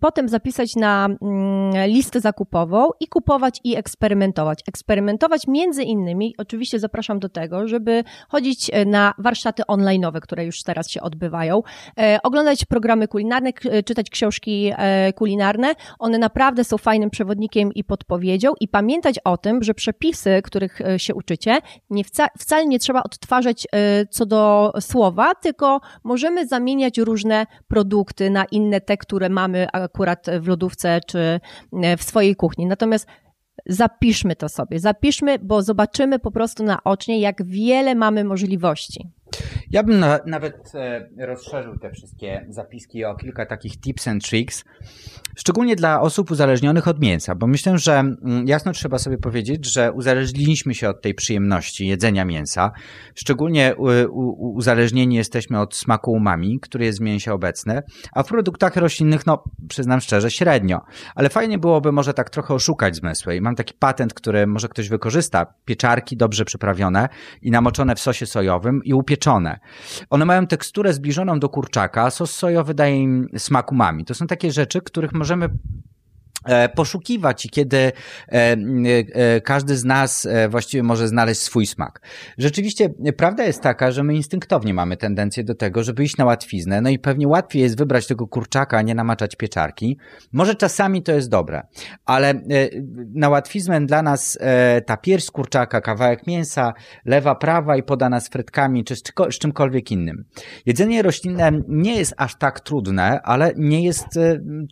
[0.00, 4.60] potem zapisać na Mm, listę zakupową i kupować i eksperymentować.
[4.68, 10.62] Eksperymentować między innymi, oczywiście zapraszam do tego, żeby chodzić e, na warsztaty online'owe, które już
[10.62, 11.62] teraz się odbywają,
[11.98, 13.52] e, oglądać programy kulinarne,
[13.84, 15.74] czytać książki e, kulinarne.
[15.98, 21.14] One naprawdę są fajnym przewodnikiem i podpowiedzią i pamiętać o tym, że przepisy, których się
[21.14, 21.58] uczycie,
[21.90, 23.66] nie wca, wcale nie trzeba odtwarzać
[24.10, 30.48] co do słowa, tylko możemy zamieniać różne produkty na inne te, które mamy akurat w
[30.48, 31.40] lodówce czy
[31.82, 32.66] e, w swojej kuchni.
[32.66, 33.06] Natomiast
[33.66, 39.08] zapiszmy to sobie, zapiszmy, bo zobaczymy po prostu naocznie, jak wiele mamy możliwości.
[39.70, 44.64] Ja bym na, nawet e, rozszerzył te wszystkie zapiski o kilka takich tips and tricks,
[45.36, 49.92] szczególnie dla osób uzależnionych od mięsa, bo myślę, że mm, jasno trzeba sobie powiedzieć, że
[49.92, 52.72] uzależniliśmy się od tej przyjemności jedzenia mięsa.
[53.14, 53.74] Szczególnie
[54.38, 59.44] uzależnieni jesteśmy od smaku umami, który jest w mięsie obecny, a w produktach roślinnych, no
[59.68, 60.80] przyznam szczerze, średnio.
[61.14, 63.36] Ale fajnie byłoby może tak trochę oszukać zmysły.
[63.36, 65.46] I mam taki patent, który może ktoś wykorzysta.
[65.64, 67.08] Pieczarki dobrze przyprawione
[67.42, 69.55] i namoczone w sosie sojowym i upieczone
[70.10, 74.04] One mają teksturę zbliżoną do kurczaka, sos sojowy daje im smak umami.
[74.04, 75.48] To są takie rzeczy, których możemy
[76.74, 77.92] poszukiwać i kiedy e,
[78.32, 82.00] e, każdy z nas właściwie może znaleźć swój smak.
[82.38, 86.80] Rzeczywiście prawda jest taka, że my instynktownie mamy tendencję do tego, żeby iść na łatwiznę,
[86.80, 89.98] no i pewnie łatwiej jest wybrać tego kurczaka, a nie namaczać pieczarki.
[90.32, 91.62] Może czasami to jest dobre,
[92.04, 92.34] ale
[93.14, 94.38] na łatwiznę dla nas
[94.86, 96.72] ta pierś kurczaka, kawałek mięsa,
[97.04, 99.02] lewa, prawa i podana z frytkami czy z
[99.38, 100.24] czymkolwiek innym.
[100.66, 104.06] Jedzenie roślinne nie jest aż tak trudne, ale nie jest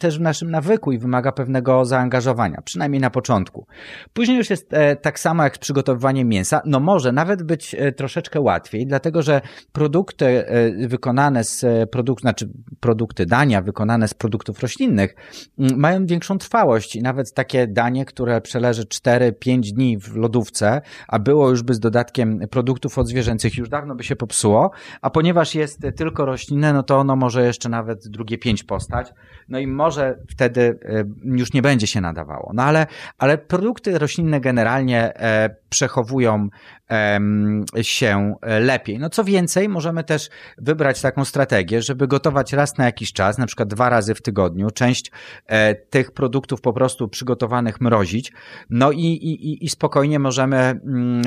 [0.01, 3.67] też w naszym nawyku i wymaga pewnego pewnego zaangażowania, przynajmniej na początku.
[4.13, 7.93] Później już jest e, tak samo jak z przygotowywaniem mięsa, no może nawet być e,
[7.93, 9.41] troszeczkę łatwiej, dlatego że
[9.73, 12.49] produkty e, wykonane z produktów, znaczy
[12.81, 15.15] produkty dania wykonane z produktów roślinnych
[15.59, 21.51] mają większą trwałość i nawet takie danie, które przeleży 4-5 dni w lodówce, a było
[21.51, 24.71] już by z dodatkiem produktów odzwierzęcych, już dawno by się popsuło,
[25.03, 29.13] a ponieważ jest tylko roślinne, no to ono może jeszcze nawet drugie pięć postać,
[29.49, 30.79] no i może wtedy
[31.25, 32.51] już już nie będzie się nadawało.
[32.55, 32.87] No ale,
[33.19, 35.13] ale produkty roślinne generalnie
[35.69, 36.49] przechowują
[37.83, 38.99] się lepiej.
[38.99, 43.47] No co więcej, możemy też wybrać taką strategię, żeby gotować raz na jakiś czas, na
[43.47, 45.11] przykład dwa razy w tygodniu, część
[45.91, 48.33] tych produktów po prostu przygotowanych mrozić,
[48.71, 51.23] no i, i, i spokojnie możemy mm,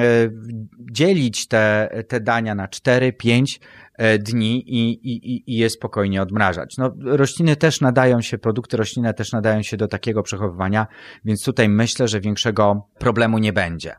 [0.92, 3.87] dzielić te, te dania na cztery, pięć E,
[4.20, 6.78] dni i, i, i je spokojnie odmrażać.
[6.78, 10.88] No, rośliny też nadają się, produkty roślinne też nadają się do takiego przechowywania,
[11.26, 13.96] więc tutaj myślę, że większego problemu nie będzie.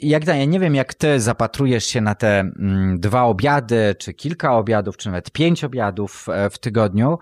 [0.00, 4.56] Jak ja nie wiem, jak ty zapatrujesz się na te mm, dwa obiady, czy kilka
[4.56, 7.18] obiadów, czy nawet pięć obiadów e, w tygodniu.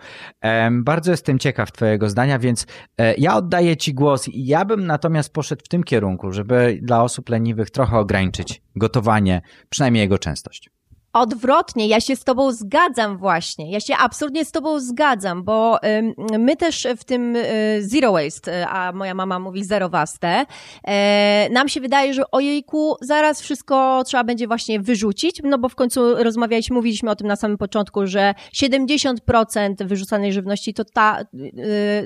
[0.72, 2.66] Bardzo jestem ciekaw twojego zdania, więc
[2.98, 4.28] e, ja oddaję ci głos.
[4.33, 10.00] Ja bym natomiast poszedł w tym kierunku, żeby dla osób leniwych trochę ograniczyć gotowanie, przynajmniej
[10.00, 10.70] jego częstość.
[11.12, 13.70] Odwrotnie, ja się z Tobą zgadzam właśnie.
[13.70, 15.79] Ja się absolutnie z Tobą zgadzam, bo
[16.38, 21.68] my też w tym y, zero waste, a moja mama mówi zero waste, y, nam
[21.68, 26.75] się wydaje, że ojejku, zaraz wszystko trzeba będzie właśnie wyrzucić, no bo w końcu rozmawialiśmy,
[26.75, 31.25] mówiliśmy o tym na samym początku, że 70% wyrzucanej żywności to, ta,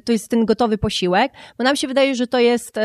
[0.05, 2.77] to jest ten gotowy posiłek, bo nam się wydaje, że to jest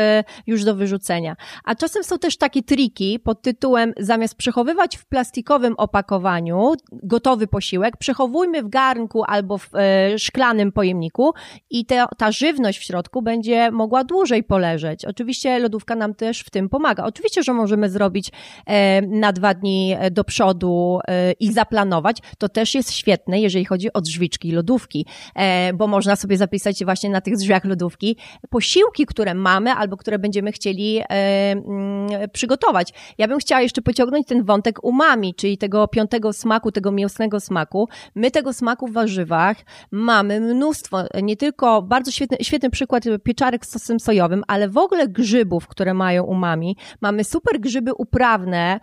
[0.46, 1.36] już do wyrzucenia.
[1.64, 7.46] A czasem są też takie triki pod tytułem zamiast przechowywać w plastikowym opakowaniu, opakowaniu, gotowy
[7.46, 11.32] posiłek, przechowujmy w garnku albo w e, szklanym pojemniku
[11.70, 15.04] i te, ta żywność w środku będzie mogła dłużej poleżeć.
[15.04, 17.04] Oczywiście lodówka nam też w tym pomaga.
[17.04, 18.30] Oczywiście, że możemy zrobić
[18.66, 22.16] e, na dwa dni do przodu e, i zaplanować.
[22.38, 27.10] To też jest świetne, jeżeli chodzi o drzwiczki lodówki, e, bo można sobie zapisać właśnie
[27.10, 28.16] na tych drzwiach lodówki
[28.50, 32.92] posiłki, które mamy albo które będziemy chcieli e, mm, przygotować.
[33.18, 35.99] Ja bym chciała jeszcze pociągnąć ten wątek umami, czyli tego piątego
[36.32, 37.88] smaku, tego mięsnego smaku.
[38.14, 39.56] My tego smaku w warzywach
[39.90, 45.08] mamy mnóstwo, nie tylko bardzo świetny, świetny przykład pieczarek z sosem sojowym, ale w ogóle
[45.08, 46.76] grzybów, które mają umami.
[47.00, 48.80] Mamy super grzyby uprawne,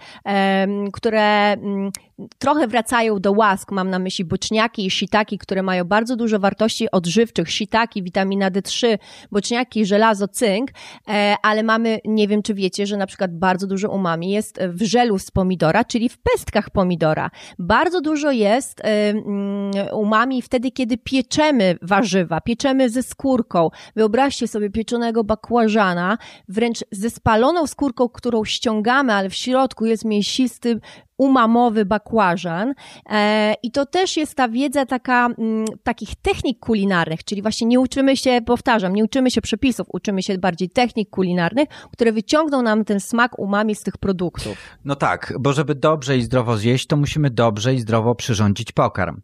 [0.94, 1.92] które mm,
[2.38, 6.92] trochę wracają do łask, mam na myśli boczniaki i shiitaki, które mają bardzo dużo wartości
[6.92, 8.98] odżywczych, shiitaki, witamina D3,
[9.32, 10.72] boczniaki, żelazo, cynk,
[11.08, 14.84] e, ale mamy, nie wiem czy wiecie, że na przykład bardzo dużo umami jest w
[14.84, 17.30] żelu z pomidora, czyli w pestkach pomidora.
[17.60, 23.70] Bardzo dużo jest e, mm, umami wtedy, kiedy pieczemy warzywa, pieczemy ze skórką.
[23.96, 30.80] Wyobraźcie sobie pieczonego bakłażana, wręcz ze spaloną skórką, którą ściągamy, ale w środku jest mięsisty
[31.18, 32.74] umamowy bakłażan
[33.10, 37.80] e, i to też jest ta wiedza taka, mm, takich technik kulinarnych, czyli właśnie nie
[37.80, 42.86] uczymy się, powtarzam, nie uczymy się przepisów, uczymy się bardziej technik kulinarnych, które wyciągną nam
[42.86, 44.58] ten smak umami z tych produktów.
[44.86, 49.22] No tak, bo żeby dobrze i zdrowo zjeść, to musimy dobrze i zdrowo przyrządzić pokarm.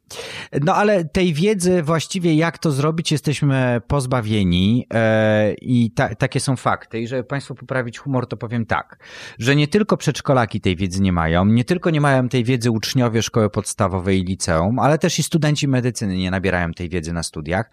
[0.62, 6.56] No ale tej wiedzy właściwie jak to zrobić jesteśmy pozbawieni e, i ta, takie są
[6.56, 9.00] fakty i żeby Państwu poprawić humor, to powiem tak,
[9.40, 12.72] że nie tylko przedszkolaki tej wiedzy nie mają, nie tylko tylko nie mają tej wiedzy
[12.72, 17.24] uczniowie szkoły podstawowej i liceum, ale też i studenci medycyny nie nabierają tej wiedzy na
[17.24, 17.72] studiach.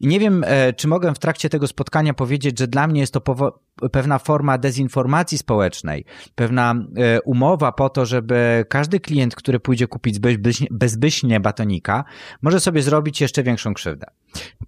[0.00, 3.12] I nie wiem, e, czy mogę w trakcie tego spotkania powiedzieć, że dla mnie jest
[3.12, 3.20] to
[3.92, 10.18] pewna forma dezinformacji społecznej, pewna e, umowa po to, żeby każdy klient, który pójdzie kupić
[10.70, 12.04] bezbyśnie batonika,
[12.42, 14.06] może sobie zrobić jeszcze większą krzywdę.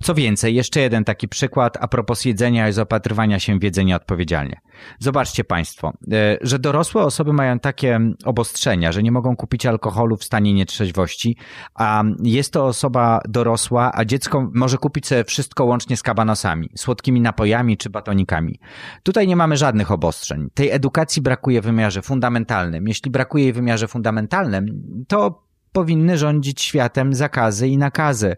[0.02, 4.60] Co więcej, jeszcze jeden taki przykład a propos jedzenia i zaopatrywania się w jedzenie odpowiedzialnie.
[4.98, 10.24] Zobaczcie Państwo, e, że dorosłe osoby mają takie obostrzenia, że nie mogą kupić alkoholu w
[10.24, 11.36] stanie nietrzeźwości,
[11.74, 17.20] a jest to osoba dorosła, a dziecko może kupić sobie wszystko łącznie z kabanosami, słodkimi
[17.20, 18.60] napojami czy batonikami.
[19.02, 20.48] Tutaj nie mamy żadnych obostrzeń.
[20.54, 22.88] Tej edukacji brakuje w wymiarze fundamentalnym.
[22.88, 24.66] Jeśli brakuje jej w wymiarze fundamentalnym,
[25.08, 28.36] to powinny rządzić światem zakazy i nakazy.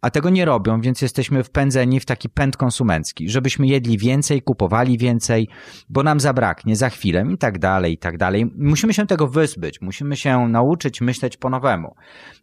[0.00, 4.98] A tego nie robią, więc jesteśmy wpędzeni w taki pęd konsumencki, żebyśmy jedli więcej, kupowali
[4.98, 5.48] więcej,
[5.88, 8.52] bo nam zabraknie za chwilę i tak dalej, i tak dalej.
[8.56, 11.94] Musimy się tego wyzbyć, musimy się nauczyć myśleć po nowemu.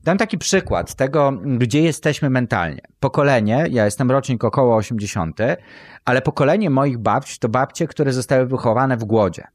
[0.03, 2.81] Dam taki przykład tego, gdzie jesteśmy mentalnie.
[2.99, 5.39] Pokolenie, ja jestem rocznik około 80,
[6.05, 9.47] ale pokolenie moich babci to babcie, które zostały wychowane w głodzie.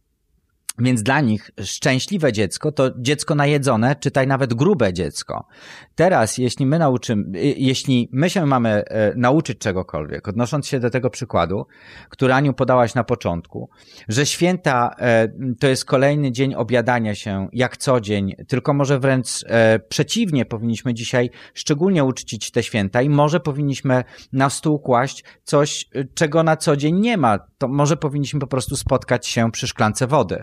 [0.80, 5.46] Więc dla nich szczęśliwe dziecko to dziecko najedzone, czytaj nawet grube dziecko.
[5.94, 10.90] Teraz, jeśli my nauczymy, y, jeśli my się mamy e, nauczyć czegokolwiek, odnosząc się do
[10.90, 11.66] tego przykładu,
[12.08, 13.70] który Aniu podałaś na początku,
[14.08, 15.28] że święta e,
[15.60, 20.94] to jest kolejny dzień obiadania się jak co dzień, tylko może wręcz e, przeciwnie powinniśmy
[20.94, 26.76] dzisiaj szczególnie uczcić te święta i może powinniśmy na stół kłaść coś, czego na co
[26.76, 27.38] dzień nie ma.
[27.58, 30.42] To może powinniśmy po prostu spotkać się przy szklance wody.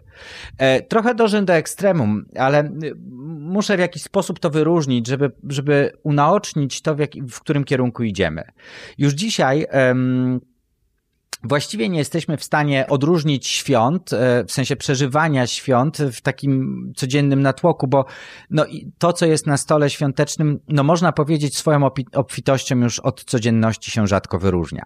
[0.57, 2.71] E, trochę dążę do ekstremum, ale
[3.39, 8.03] muszę w jakiś sposób to wyróżnić, żeby, żeby unaocznić to, w, jak, w którym kierunku
[8.03, 8.43] idziemy.
[8.97, 9.65] Już dzisiaj.
[11.43, 17.41] Właściwie nie jesteśmy w stanie odróżnić świąt, e, w sensie przeżywania świąt w takim codziennym
[17.41, 18.05] natłoku, bo
[18.49, 18.65] no,
[18.97, 24.07] to, co jest na stole świątecznym, no można powiedzieć swoją obfitością już od codzienności się
[24.07, 24.83] rzadko wyróżnia.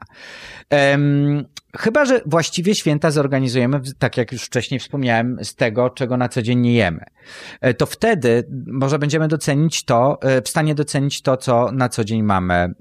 [0.72, 1.46] Um,
[1.78, 6.42] chyba, że właściwie święta zorganizujemy, tak jak już wcześniej wspomniałem, z tego, czego na co
[6.42, 7.06] dzień nie jemy.
[7.62, 12.04] E, to wtedy może będziemy docenić to, e, w stanie docenić to, co na co
[12.04, 12.74] dzień mamy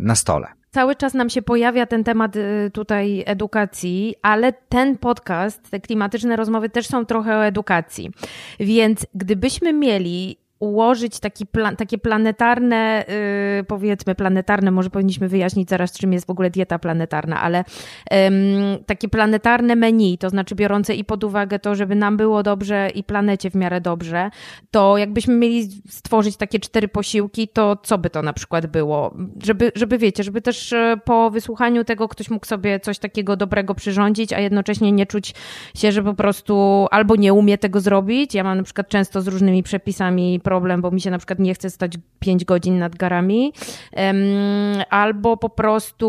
[0.00, 5.70] na stole cały czas nam się pojawia ten temat y, tutaj edukacji, ale ten podcast,
[5.70, 8.10] te klimatyczne rozmowy też są trochę o edukacji.
[8.60, 13.04] Więc gdybyśmy mieli ułożyć taki plan, takie planetarne,
[13.58, 17.64] yy, powiedzmy planetarne, może powinniśmy wyjaśnić zaraz, czym jest w ogóle dieta planetarna, ale
[18.10, 18.16] yy,
[18.86, 23.04] takie planetarne menu, to znaczy biorące i pod uwagę to, żeby nam było dobrze i
[23.04, 24.30] planecie w miarę dobrze,
[24.70, 29.14] to jakbyśmy mieli stworzyć takie cztery posiłki, to co by to na przykład było?
[29.42, 33.74] Żeby, żeby wiecie, żeby też e, po wysłuchaniu tego ktoś mógł sobie coś takiego dobrego
[33.74, 35.34] przyrządzić, a jednocześnie nie czuć
[35.76, 38.34] się, że po prostu albo nie umie tego zrobić.
[38.34, 41.54] Ja mam na przykład często z różnymi przepisami problem, bo mi się na przykład nie
[41.54, 43.52] chce stać 5 godzin nad garami,
[44.90, 46.08] albo po prostu,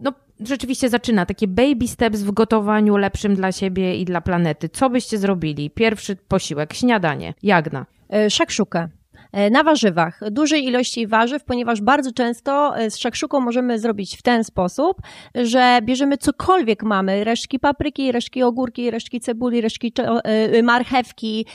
[0.00, 4.68] no rzeczywiście zaczyna takie baby steps w gotowaniu lepszym dla siebie i dla planety.
[4.68, 5.70] Co byście zrobili?
[5.70, 7.86] Pierwszy posiłek, śniadanie, jagna.
[8.12, 8.80] E, szakszuka.
[8.80, 9.03] E,
[9.50, 14.44] na warzywach, dużej ilości warzyw, ponieważ bardzo często e, z szakszuką możemy zrobić w ten
[14.44, 14.96] sposób,
[15.34, 19.92] że bierzemy cokolwiek mamy, resztki papryki, resztki ogórki, resztki cebuli, resztki
[20.24, 21.46] e, marchewki.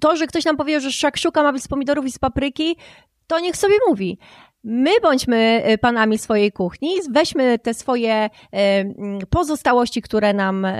[0.00, 2.76] To, że ktoś nam powie, że szakszuka ma być z pomidorów i z papryki,
[3.26, 4.18] to niech sobie mówi.
[4.64, 10.70] My bądźmy y, panami swojej kuchni, weźmy te swoje y, mm, pozostałości, które nam y,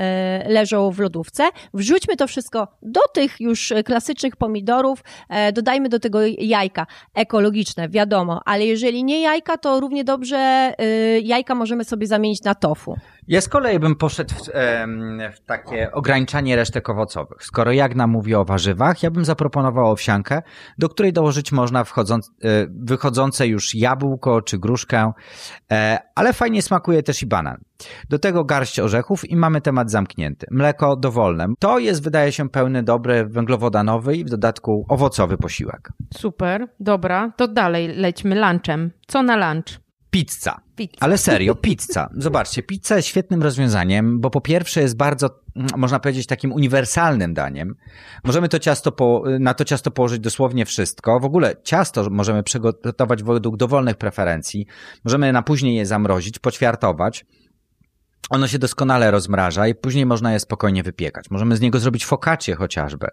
[0.46, 6.18] leżą w lodówce, wrzućmy to wszystko do tych już klasycznych pomidorów, e, dodajmy do tego
[6.38, 6.86] jajka.
[7.14, 10.72] Ekologiczne, wiadomo, ale jeżeli nie jajka, to równie dobrze
[11.22, 12.96] jajka możemy sobie zamienić na tofu.
[13.28, 14.48] Ja z kolei bym poszedł w,
[15.34, 17.44] w, takie ograniczanie resztek owocowych.
[17.44, 20.42] Skoro Jagna mówi o warzywach, ja bym zaproponował owsiankę,
[20.78, 25.12] do której dołożyć można wchodząc, e, wychodzące już jabłko czy gruszkę,
[25.72, 27.56] e, ale fajnie smakuje też i banan.
[28.08, 30.46] Do tego garść orzechów i mamy temat zamknięty.
[30.50, 31.46] Mleko dowolne.
[31.58, 35.92] To jest, wydaje się, pełny, dobry, węglowodanowy i w dodatku owocowy posiłek.
[36.14, 37.32] Super, dobra.
[37.36, 38.90] To dalej lećmy lunchem.
[39.06, 39.81] Co na lunch?
[40.12, 40.60] Pizza.
[40.76, 40.96] pizza.
[41.00, 42.10] Ale serio, pizza.
[42.16, 47.34] Zobaczcie, pizza jest świetnym rozwiązaniem, bo po pierwsze jest bardzo, mm, można powiedzieć, takim uniwersalnym
[47.34, 47.74] daniem.
[48.24, 51.20] Możemy to ciasto po, na to ciasto położyć dosłownie wszystko.
[51.20, 54.66] W ogóle ciasto możemy przygotować według dowolnych preferencji.
[55.04, 57.24] Możemy na później je zamrozić, poćwiartować
[58.30, 61.30] ono się doskonale rozmraża i później można je spokojnie wypiekać.
[61.30, 63.06] Możemy z niego zrobić focaccie chociażby.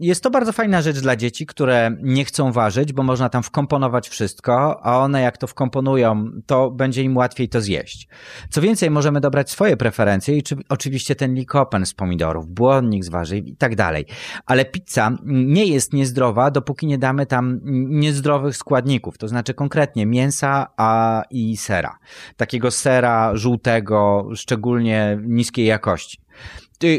[0.00, 4.08] Jest to bardzo fajna rzecz dla dzieci, które nie chcą ważyć, bo można tam wkomponować
[4.08, 8.08] wszystko, a one jak to wkomponują, to będzie im łatwiej to zjeść.
[8.50, 13.08] Co więcej, możemy dobrać swoje preferencje i czy, oczywiście ten likopen z pomidorów, błonnik z
[13.08, 14.06] warzyw i tak dalej.
[14.46, 20.66] Ale pizza nie jest niezdrowa, dopóki nie damy tam niezdrowych składników, to znaczy konkretnie mięsa
[20.76, 21.98] a i sera.
[22.36, 23.95] Takiego sera żółtego,
[24.34, 26.18] szczególnie niskiej jakości.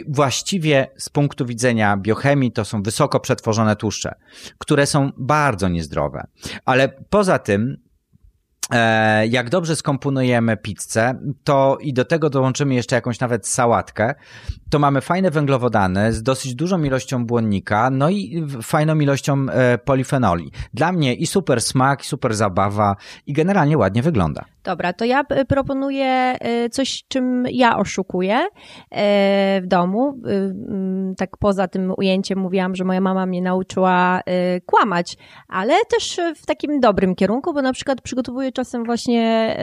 [0.07, 4.15] Właściwie z punktu widzenia biochemii to są wysoko przetworzone tłuszcze,
[4.57, 6.27] które są bardzo niezdrowe.
[6.65, 7.86] Ale poza tym
[9.29, 14.15] jak dobrze skomponujemy pizzę, to i do tego dołączymy jeszcze jakąś nawet sałatkę,
[14.69, 20.51] to mamy fajne węglowodany z dosyć dużą ilością błonnika, no i fajną ilością e, polifenoli.
[20.73, 22.95] Dla mnie i super smak, i super zabawa
[23.27, 24.45] i generalnie ładnie wygląda.
[24.63, 26.05] Dobra, to ja proponuję
[26.39, 28.47] e, coś, czym ja oszukuję
[29.61, 30.21] w domu.
[31.17, 34.21] Tak poza tym ujęciem mówiłam, że moja mama mnie nauczyła
[34.65, 39.57] kłamać, ale też w takim dobrym kierunku, bo na przykład przygotowuję czasem właśnie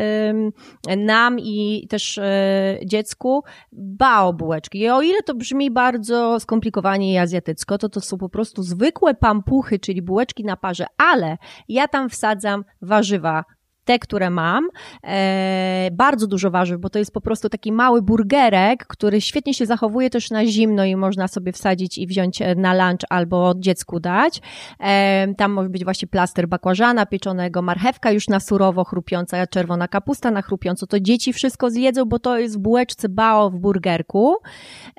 [0.97, 3.43] nam i też e, dziecku
[3.73, 4.79] bao bułeczki.
[4.79, 9.15] I o ile to brzmi bardzo skomplikowanie i azjatycko, to to są po prostu zwykłe
[9.15, 11.37] pampuchy, czyli bułeczki na parze, ale
[11.69, 13.45] ja tam wsadzam warzywa
[13.85, 14.69] te, które mam,
[15.05, 19.67] e, bardzo dużo warzyw, bo to jest po prostu taki mały burgerek, który świetnie się
[19.67, 24.01] zachowuje też na zimno i można sobie wsadzić i wziąć e, na lunch albo dziecku
[24.01, 24.41] dać.
[24.81, 30.31] E, tam może być właśnie plaster bakłażana pieczonego, marchewka już na surowo chrupiąca, czerwona kapusta
[30.31, 30.87] na chrupiąco.
[30.87, 34.37] To dzieci wszystko zjedzą, bo to jest w bułeczce bao w burgerku.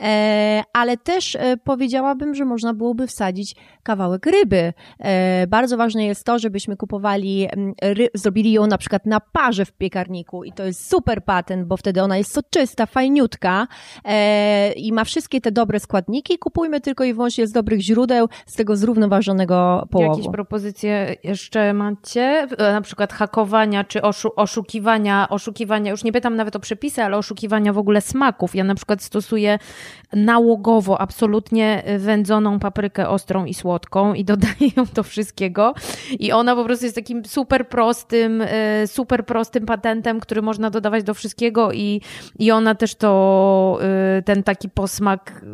[0.01, 4.73] E, ale też e, powiedziałabym, że można byłoby wsadzić kawałek ryby.
[4.99, 7.47] E, bardzo ważne jest to, żebyśmy kupowali,
[7.81, 11.67] ry, zrobili ją na na przykład na parze w piekarniku i to jest super patent,
[11.67, 13.67] bo wtedy ona jest soczysta, fajniutka
[14.05, 16.37] e, i ma wszystkie te dobre składniki.
[16.37, 20.11] Kupujmy tylko i wyłącznie z dobrych źródeł, z tego zrównoważonego połowu.
[20.11, 22.47] Jakieś propozycje jeszcze macie?
[22.57, 27.17] E, na przykład hakowania czy oszu oszukiwania, oszukiwania, już nie pytam nawet o przepisy, ale
[27.17, 28.55] oszukiwania w ogóle smaków.
[28.55, 29.59] Ja na przykład stosuję
[30.13, 35.73] nałogowo absolutnie wędzoną paprykę ostrą i słodką i dodaję ją do wszystkiego
[36.19, 38.47] i ona po prostu jest takim super prostym, e,
[38.87, 42.01] super prostym patentem, który można dodawać do wszystkiego i,
[42.39, 43.79] i ona też to,
[44.17, 45.45] e, ten taki posmak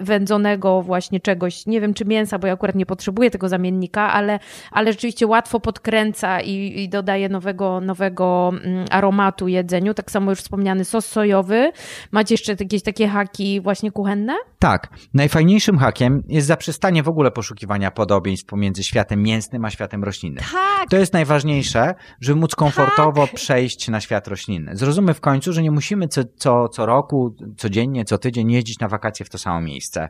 [0.00, 4.38] wędzonego właśnie czegoś, nie wiem czy mięsa, bo ja akurat nie potrzebuję tego zamiennika, ale,
[4.70, 9.94] ale rzeczywiście łatwo podkręca i, i dodaje nowego, nowego mm, aromatu jedzeniu.
[9.94, 11.72] Tak samo już wspomniany sos sojowy.
[12.12, 14.36] Macie jeszcze jakieś takie haki właśnie kuchenne?
[14.58, 14.88] Tak.
[15.14, 20.44] Najfajniejszym hakiem jest zaprzestanie w ogóle poszukiwania podobieństw pomiędzy światem mięsnym a światem roślinnym.
[20.52, 20.88] Tak.
[20.90, 23.34] To jest najważniejsze, żeby móc komfortowo tak.
[23.34, 24.76] przejść na świat roślinny.
[24.76, 28.88] Zrozumy w końcu, że nie musimy co, co, co roku, codziennie, co tydzień jeździć na
[28.88, 30.08] wakacje w to samo miejsce.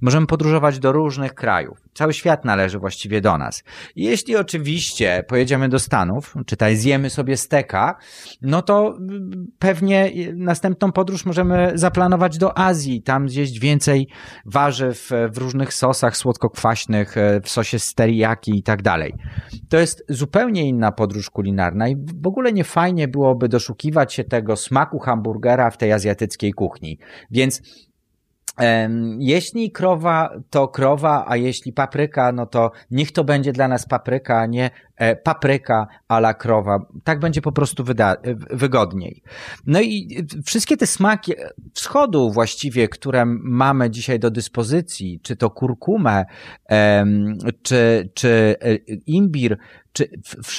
[0.00, 1.78] Możemy podróżować do różnych krajów.
[1.94, 3.64] Cały świat należy właściwie do nas.
[3.96, 7.98] Jeśli oczywiście pojedziemy do Stanów, czytaj zjemy sobie steka,
[8.42, 8.98] no to
[9.58, 14.08] pewnie następną podróż możemy zaplanować do Azji, tam zjeść więcej
[14.46, 19.14] warzyw w różnych sosach słodko-kwaśnych, w sosie z teriyaki i tak dalej.
[19.68, 24.56] To jest zupełnie inna podróż kulinarna i w ogóle nie fajnie byłoby doszukiwać się tego
[24.56, 26.98] smaku hamburgera w tej azjatyckiej kuchni.
[27.30, 27.62] Więc
[29.18, 34.40] jeśli krowa, to krowa, a jeśli papryka, no to niech to będzie dla nas papryka,
[34.40, 34.70] a nie
[35.24, 36.78] papryka ala krowa.
[37.04, 37.84] Tak będzie po prostu
[38.50, 39.22] wygodniej.
[39.66, 41.32] No i wszystkie te smaki
[41.74, 46.24] wschodu właściwie, które mamy dzisiaj do dyspozycji, czy to kurkumę,
[47.62, 48.74] czy, czy e,
[49.06, 49.58] imbir,
[49.92, 50.08] czy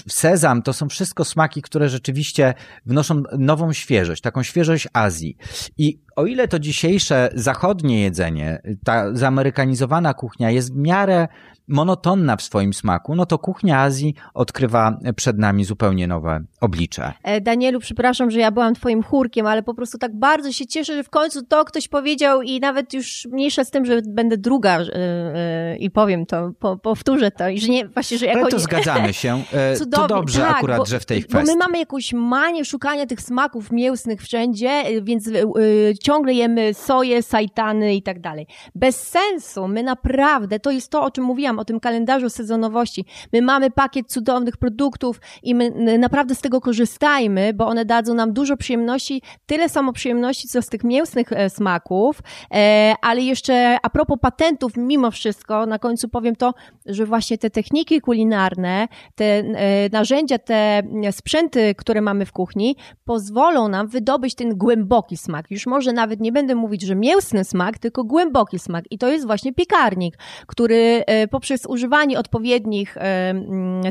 [0.09, 2.53] sezam, to są wszystko smaki, które rzeczywiście
[2.85, 5.37] wnoszą nową świeżość, taką świeżość Azji.
[5.77, 11.27] I o ile to dzisiejsze zachodnie jedzenie, ta zamerykanizowana kuchnia jest w miarę
[11.67, 17.13] monotonna w swoim smaku, no to kuchnia Azji odkrywa przed nami zupełnie nowe oblicze.
[17.23, 20.95] E, Danielu, przepraszam, że ja byłam twoim chórkiem, ale po prostu tak bardzo się cieszę,
[20.95, 24.79] że w końcu to ktoś powiedział i nawet już mniejsza z tym, że będę druga
[24.79, 28.39] yy, yy, i powiem to, po, powtórzę to i że nie, właśnie, że jako...
[28.39, 29.43] Ale to zgadzamy się.
[29.77, 31.45] Cudownie, to dobrze tak, akurat, bo, że w tej kwestii.
[31.45, 37.23] Bo my mamy jakąś manię szukania tych smaków mięsnych wszędzie, więc yy, ciągle jemy soję,
[37.23, 38.47] sajtany i tak dalej.
[38.75, 39.67] Bez sensu.
[39.67, 43.05] My naprawdę, to jest to, o czym mówiłam, o tym kalendarzu sezonowości.
[43.33, 48.33] My mamy pakiet cudownych produktów i my naprawdę z tego korzystajmy, bo one dadzą nam
[48.33, 52.19] dużo przyjemności, tyle samo przyjemności, co z tych mięsnych e, smaków,
[52.53, 56.53] e, ale jeszcze a propos patentów, mimo wszystko, na końcu powiem to,
[56.85, 63.67] że właśnie te techniki kulinarne, te e, narzędzia, te sprzęty, które mamy w kuchni, pozwolą
[63.67, 65.51] nam wydobyć ten głęboki smak.
[65.51, 68.85] Już może nawet nie będę mówić, że mięsny smak, tylko głęboki smak.
[68.91, 72.97] I to jest właśnie piekarnik, który poprzez używanie odpowiednich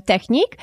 [0.04, 0.15] technik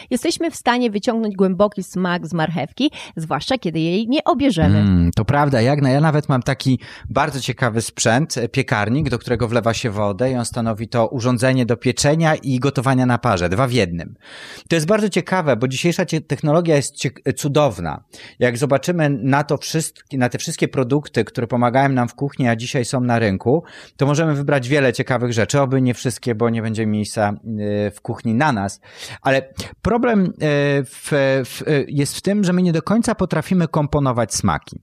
[0.09, 4.79] jesteśmy w stanie wyciągnąć głęboki smak z marchewki, zwłaszcza kiedy jej nie obierzemy.
[4.79, 6.79] Mm, to prawda, jak na, ja nawet mam taki
[7.09, 11.65] bardzo ciekawy sprzęt, e, piekarnik, do którego wlewa się wodę i on stanowi to urządzenie
[11.65, 14.15] do pieczenia i gotowania na parze, dwa w jednym.
[14.69, 16.95] To jest bardzo ciekawe, bo dzisiejsza technologia jest
[17.35, 18.03] cudowna.
[18.39, 22.55] Jak zobaczymy na to wszystkie, na te wszystkie produkty, które pomagają nam w kuchni, a
[22.55, 23.63] dzisiaj są na rynku,
[23.97, 28.01] to możemy wybrać wiele ciekawych rzeczy, oby nie wszystkie, bo nie będzie miejsca e, w
[28.01, 28.81] kuchni na nas.
[29.21, 29.42] Ale
[29.81, 30.29] problem e,
[30.83, 31.09] w,
[31.45, 34.81] w, jest w tym, że my nie do końca potrafimy komponować smaki.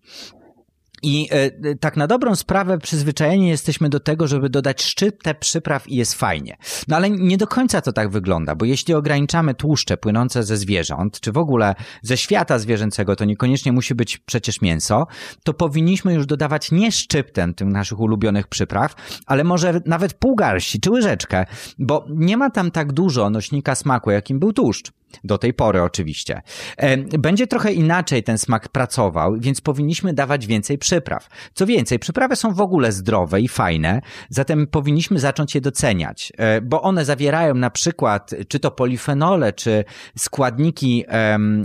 [1.02, 5.96] I e, tak na dobrą sprawę przyzwyczajeni jesteśmy do tego, żeby dodać szczytę przypraw i
[5.96, 6.56] jest fajnie.
[6.88, 11.20] No ale nie do końca to tak wygląda, bo jeśli ograniczamy tłuszcze płynące ze zwierząt,
[11.20, 15.06] czy w ogóle ze świata zwierzęcego, to niekoniecznie musi być przecież mięso,
[15.44, 18.94] to powinniśmy już dodawać nie szczyptem tych naszych ulubionych przypraw,
[19.26, 21.46] ale może nawet pół garści czy łyżeczkę,
[21.78, 24.92] bo nie ma tam tak dużo nośnika smaku, jakim był tłuszcz.
[25.24, 26.42] Do tej pory oczywiście.
[26.76, 31.28] E, będzie trochę inaczej ten smak pracował, więc powinniśmy dawać więcej przypraw.
[31.54, 36.60] Co więcej, przyprawy są w ogóle zdrowe i fajne, zatem powinniśmy zacząć je doceniać, e,
[36.60, 39.84] bo one zawierają na przykład czy to polifenole, czy
[40.18, 41.04] składniki,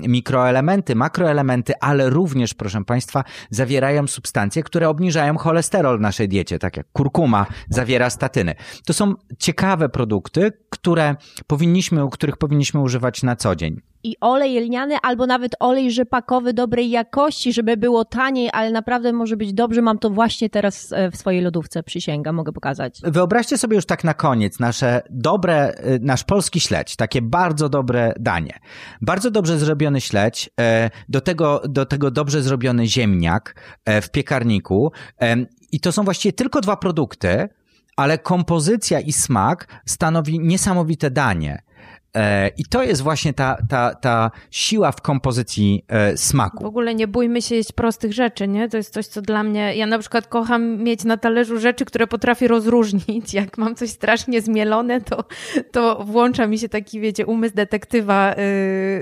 [0.08, 6.78] mikroelementy, makroelementy, ale również, proszę Państwa, zawierają substancje, które obniżają cholesterol w naszej diecie, tak
[6.78, 8.56] jak kurkuma zawiera statyny.
[8.86, 11.16] To są ciekawe produkty, które
[11.48, 16.54] powinniśmy, których powinniśmy używać na na co dzień i olej lniany albo nawet olej rzepakowy
[16.54, 19.82] dobrej jakości, żeby było taniej, ale naprawdę może być dobrze.
[19.82, 23.02] Mam to właśnie teraz e, w swojej lodówce, przysięgam, mogę pokazać.
[23.04, 28.14] Wyobraźcie sobie już tak na koniec nasze dobre, e, nasz polski śledź, takie bardzo dobre
[28.20, 28.60] danie.
[29.02, 33.56] Bardzo dobrze zrobiony śledź, e, do tego, do tego dobrze zrobiony ziemniak
[34.02, 34.92] w piekarniku
[35.72, 37.50] i to są właściwie tylko dwa produkty,
[37.96, 41.62] ale kompozycja i smak stanowi niesamowite danie.
[42.16, 46.64] E, I to jest właśnie ta, ta, ta siła w kompozycji e, smaku.
[46.64, 48.70] W ogóle nie bójmy się jeść prostych rzeczy, nie?
[48.70, 49.76] To jest coś, co dla mnie.
[49.76, 53.34] Ja na przykład kocham mieć na talerzu rzeczy, które potrafię rozróżnić.
[53.34, 55.24] Jak mam coś strasznie zmielone, to,
[55.72, 58.36] to włącza mi się taki, wiecie, umysł detektywa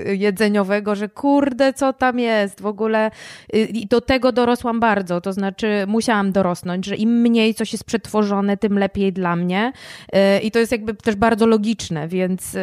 [0.06, 3.10] yy, jedzeniowego, że kurde, co tam jest w ogóle.
[3.52, 5.20] Yy, I do tego dorosłam bardzo.
[5.20, 9.72] To znaczy, musiałam dorosnąć, że im mniej coś jest przetworzone, tym lepiej dla mnie.
[10.12, 12.58] Yy, I to jest jakby też bardzo logiczne, więc y,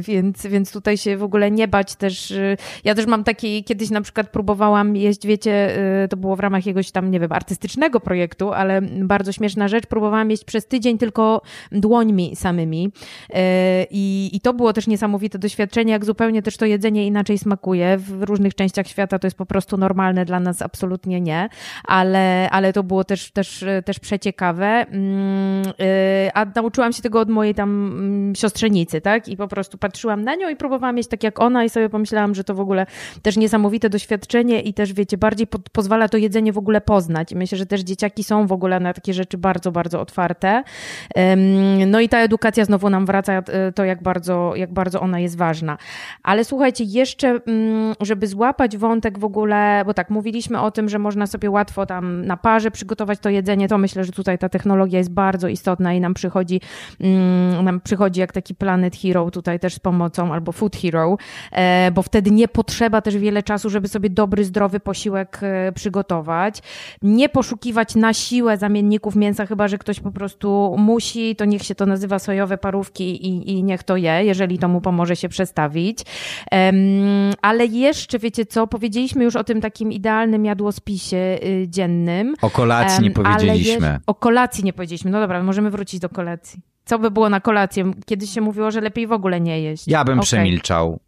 [0.00, 2.30] więc, więc tutaj się w ogóle nie bać też.
[2.30, 6.40] Y, ja też mam taki, kiedyś na przykład próbowałam jeść, wiecie, y, to było w
[6.40, 10.98] ramach jakiegoś tam, nie wiem, artystycznego projektu, ale bardzo śmieszna rzecz, próbowałam jeść przez tydzień
[10.98, 11.42] tylko
[11.72, 12.92] dłońmi samymi
[13.30, 13.34] y,
[13.90, 17.98] i, i to było też niesamowite doświadczenie, jak zupełnie też to jedzenie inaczej smakuje.
[17.98, 21.48] W różnych częściach świata to jest po prostu normalne, dla nas absolutnie nie,
[21.84, 24.66] ale, ale to było też, też, też przeciekawe.
[24.66, 25.62] Mm,
[26.34, 29.28] a nauczyłam się tego od mojej tam mm, siostrzenicy, tak?
[29.28, 31.88] I po prostu prostu patrzyłam na nią i próbowałam mieć tak jak ona i sobie
[31.88, 32.86] pomyślałam, że to w ogóle
[33.22, 37.32] też niesamowite doświadczenie i też wiecie, bardziej po, pozwala to jedzenie w ogóle poznać.
[37.32, 40.62] I myślę, że też dzieciaki są w ogóle na takie rzeczy bardzo, bardzo otwarte.
[41.86, 45.36] No i ta edukacja znowu nam wraca e, to, jak bardzo, jak bardzo ona jest
[45.36, 45.78] ważna.
[46.22, 50.98] Ale słuchajcie, jeszcze, mm, żeby złapać wątek w ogóle, bo tak, mówiliśmy o tym, że
[50.98, 54.98] można sobie łatwo tam na parze przygotować to jedzenie, to myślę, że tutaj ta technologia
[54.98, 56.60] jest bardzo istotna i nam przychodzi,
[57.00, 61.16] mm, nam przychodzi jak taki Planet Hero tutaj tutaj też z pomocą, albo Food Hero,
[61.52, 66.62] e, bo wtedy nie potrzeba też wiele czasu, żeby sobie dobry, zdrowy posiłek e, przygotować.
[67.02, 71.74] Nie poszukiwać na siłę zamienników mięsa, chyba że ktoś po prostu musi, to niech się
[71.74, 75.98] to nazywa sojowe parówki i, i niech to je, jeżeli to mu pomoże się przestawić.
[77.42, 82.34] Ale jeszcze, wiecie co, powiedzieliśmy już o tym takim idealnym jadłospisie y, dziennym.
[82.42, 84.00] O kolacji nie powiedzieliśmy.
[84.06, 85.10] o kolacji nie powiedzieliśmy.
[85.10, 86.71] No dobra, możemy wrócić do kolacji.
[86.84, 87.92] Co by było na kolację?
[88.06, 89.88] Kiedyś się mówiło, że lepiej w ogóle nie jeść.
[89.88, 90.26] Ja bym okay.
[90.26, 91.00] przemilczał.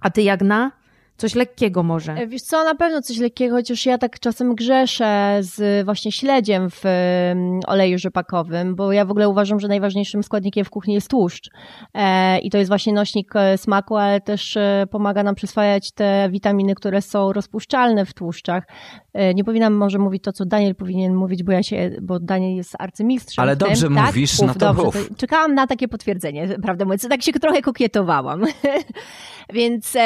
[0.00, 0.72] A ty jak na?
[1.16, 2.12] Coś lekkiego może.
[2.12, 6.70] E, wiesz co, na pewno coś lekkiego, chociaż ja tak czasem grzeszę z właśnie śledziem
[6.70, 6.82] w
[7.66, 11.50] oleju rzepakowym, bo ja w ogóle uważam, że najważniejszym składnikiem w kuchni jest tłuszcz.
[11.94, 14.58] E, I to jest właśnie nośnik e, smaku, ale też
[14.90, 18.64] pomaga nam przyswajać te witaminy, które są rozpuszczalne w tłuszczach.
[19.34, 22.74] Nie powinnam może mówić to, co Daniel powinien mówić, bo ja się, bo Daniel jest
[22.78, 23.42] arcymistrzem.
[23.42, 23.94] Ale dobrze tym.
[23.94, 24.06] Tak?
[24.06, 24.46] mówisz, tak?
[24.46, 27.08] no to dobrze, to Czekałam na takie potwierdzenie, prawdę mówiąc.
[27.08, 28.44] Tak się trochę kokietowałam.
[29.52, 29.96] Więc,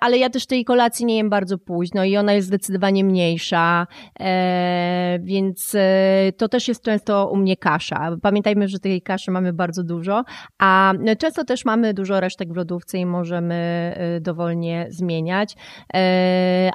[0.00, 3.86] ale ja też tej kolacji nie jem bardzo późno i ona jest zdecydowanie mniejsza,
[4.20, 8.16] e, więc e, to też jest często u mnie kasza.
[8.22, 10.24] Pamiętajmy, że tej kaszy mamy bardzo dużo,
[10.58, 13.54] a często też mamy dużo resztek w lodówce i możemy
[13.96, 15.56] e, dowolnie zmieniać,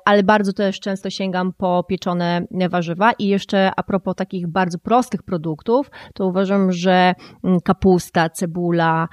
[0.05, 5.23] ale bardzo też często sięgam po pieczone warzywa i jeszcze a propos takich bardzo prostych
[5.23, 9.07] produktów, to uważam, że mm, kapusta, cebula,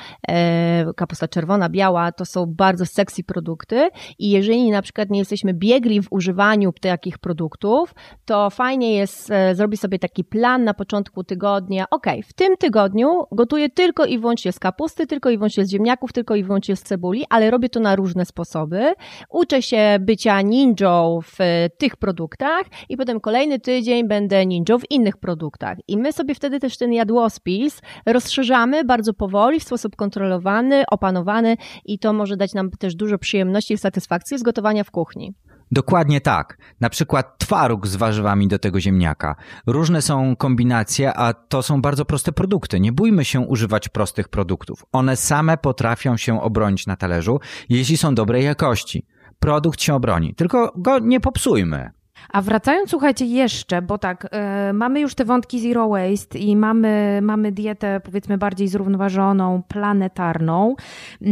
[0.97, 3.89] kapusta czerwona, biała, to są bardzo sexy produkty
[4.19, 9.55] i jeżeli na przykład nie jesteśmy biegli w używaniu takich produktów, to fajnie jest e,
[9.55, 11.85] zrobić sobie taki plan na początku tygodnia.
[11.91, 16.13] Ok, w tym tygodniu gotuję tylko i wyłącznie z kapusty, tylko i wyłącznie z ziemniaków,
[16.13, 18.93] tylko i wyłącznie z cebuli, ale robię to na różne sposoby.
[19.31, 24.91] Uczę się bycia ninją w e, tych produktach i potem kolejny tydzień będę ninją w
[24.91, 25.79] innych produktach.
[25.89, 31.99] I my sobie wtedy też ten jadłospis rozszerzamy bardzo powoli, w sposób kontrolowany, opanowany i
[31.99, 35.35] to może dać nam też dużo przyjemności i satysfakcji z gotowania w kuchni.
[35.73, 36.59] Dokładnie tak.
[36.81, 39.37] Na przykład twaróg z warzywami do tego ziemniaka.
[39.67, 42.81] Różne są kombinacje, a to są bardzo proste produkty.
[42.81, 44.85] Nie bójmy się używać prostych produktów.
[44.93, 49.07] One same potrafią się obronić na talerzu, jeśli są dobrej jakości.
[49.39, 51.91] Produkt się obroni, tylko go nie popsujmy.
[52.33, 54.29] A wracając, słuchajcie, jeszcze, bo tak,
[54.71, 60.77] y, mamy już te wątki zero waste i mamy, mamy dietę powiedzmy bardziej zrównoważoną, planetarną,
[61.23, 61.27] y,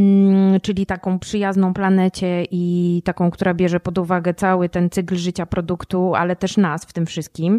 [0.62, 6.14] czyli taką przyjazną planecie i taką, która bierze pod uwagę cały ten cykl życia produktu,
[6.14, 7.58] ale też nas w tym wszystkim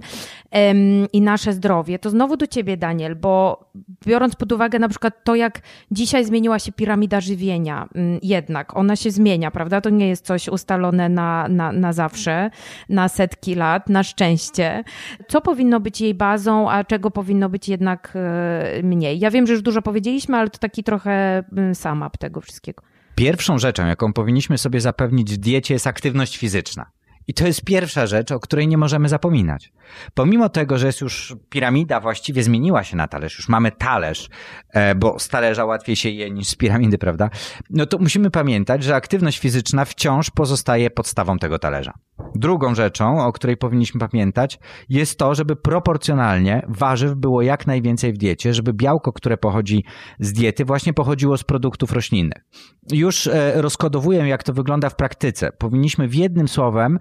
[1.14, 2.00] i nasze zdrowie.
[2.00, 3.66] To znowu do ciebie, Daniel, bo
[4.06, 5.60] biorąc pod uwagę na przykład to, jak
[5.92, 7.90] dzisiaj zmieniła się piramida żywienia,
[8.24, 9.82] jednak ona się zmienia, prawda?
[9.82, 12.50] To nie jest coś ustalone na, na, na zawsze,
[12.90, 14.84] na setki lat, na szczęście.
[15.28, 19.20] Co powinno być jej bazą, a czego powinno być jednak e, mniej?
[19.20, 22.84] Ja wiem, że już dużo powiedzieliśmy, ale to taki trochę mm, samap tego wszystkiego.
[23.16, 26.86] pierwszą rzeczą, jaką powinniśmy sobie zapewnić w diecie, jest aktywność fizyczna.
[27.28, 29.74] I to jest pierwsza rzecz, o której nie możemy zapominać.
[30.14, 34.30] Pomimo tego, że jest już piramida właściwie zmieniła się na talerz, już mamy talerz,
[34.70, 37.30] e, bo z talerza łatwiej się je niż z piramidy, prawda?
[37.70, 41.94] No to musimy pamiętać, że aktywność fizyczna wciąż pozostaje podstawą tego talerza.
[42.36, 44.60] Drugą rzeczą, o której powinniśmy pamiętać,
[44.90, 49.86] jest to, żeby proporcjonalnie warzyw było jak najwięcej w diecie, żeby białko, które pochodzi
[50.20, 52.46] z diety, właśnie pochodziło z produktów roślinnych.
[52.92, 55.52] Już e, rozkodowuję, jak to wygląda w praktyce.
[55.52, 57.00] Powinniśmy w jednym słowem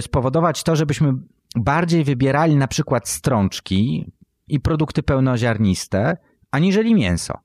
[0.00, 1.12] spowodować to, żebyśmy
[1.56, 4.12] bardziej wybierali na przykład strączki
[4.48, 6.16] i produkty pełnoziarniste,
[6.50, 7.38] aniżeli mięso.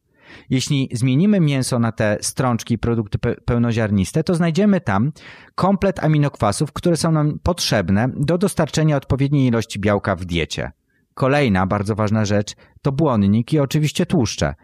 [0.49, 5.11] Jeśli zmienimy mięso na te strączki i produkty pełnoziarniste, to znajdziemy tam
[5.55, 10.71] komplet aminokwasów, które są nam potrzebne do dostarczenia odpowiedniej ilości białka w diecie.
[11.15, 14.55] Kolejna bardzo ważna rzecz to błonnik i oczywiście tłuszcze.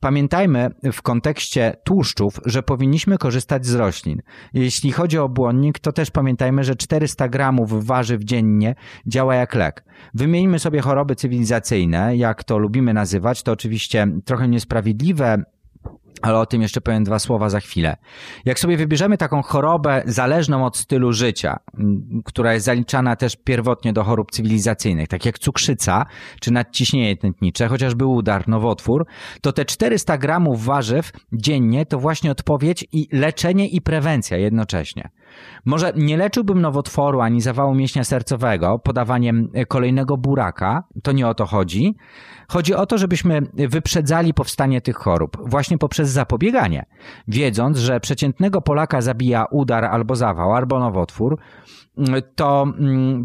[0.00, 4.22] Pamiętajmy w kontekście tłuszczów, że powinniśmy korzystać z roślin.
[4.54, 8.74] Jeśli chodzi o błonnik, to też pamiętajmy, że 400 gramów warzyw dziennie
[9.06, 9.84] działa jak lek.
[10.14, 13.42] Wymieńmy sobie choroby cywilizacyjne, jak to lubimy nazywać.
[13.42, 15.44] To oczywiście trochę niesprawiedliwe
[16.22, 17.96] ale o tym jeszcze powiem dwa słowa za chwilę.
[18.44, 21.56] Jak sobie wybierzemy taką chorobę zależną od stylu życia,
[22.24, 26.06] która jest zaliczana też pierwotnie do chorób cywilizacyjnych, tak jak cukrzyca
[26.40, 29.06] czy nadciśnienie tętnicze, chociażby udar, nowotwór,
[29.40, 35.10] to te 400 gramów warzyw dziennie to właśnie odpowiedź i leczenie i prewencja jednocześnie.
[35.64, 41.46] Może nie leczyłbym nowotworu ani zawału mięśnia sercowego podawaniem kolejnego buraka, to nie o to
[41.46, 41.96] chodzi.
[42.48, 46.86] Chodzi o to, żebyśmy wyprzedzali powstanie tych chorób właśnie poprzez zapobieganie.
[47.28, 51.38] Wiedząc, że przeciętnego Polaka zabija udar albo zawał, albo nowotwór,
[52.34, 52.66] to,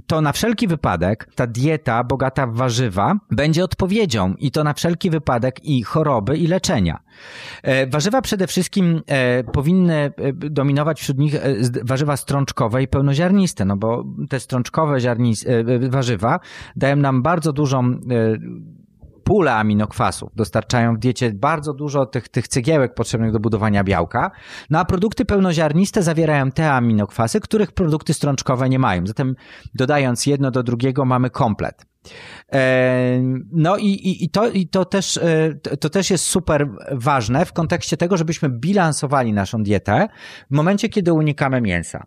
[0.08, 5.10] to na wszelki wypadek ta dieta bogata w warzywa będzie odpowiedzią i to na wszelki
[5.10, 7.00] wypadek i choroby, i leczenia.
[7.64, 11.36] E, warzywa przede wszystkim e, powinny e, dominować wśród nich
[11.84, 14.98] warzywa strączkowe i pełnoziarniste, no bo te strączkowe
[15.90, 16.40] warzywa
[16.76, 18.00] dają nam bardzo dużą
[19.26, 24.32] pulę aminokwasów, dostarczają w diecie bardzo dużo tych, tych cegiełek potrzebnych do budowania białka,
[24.70, 29.08] no a produkty pełnoziarniste zawierają te aminokwasy, których produkty strączkowe nie mają.
[29.08, 29.36] Zatem
[29.74, 31.86] dodając jedno do drugiego mamy komplet.
[32.54, 33.20] E,
[33.52, 37.54] no i, i, i, to, i to, też, e, to też jest super ważne w
[37.54, 40.08] kontekście tego, żebyśmy bilansowali naszą dietę
[40.52, 42.06] w momencie, kiedy unikamy mięsa.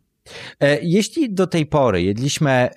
[0.61, 2.69] E, jeśli do tej pory jedliśmy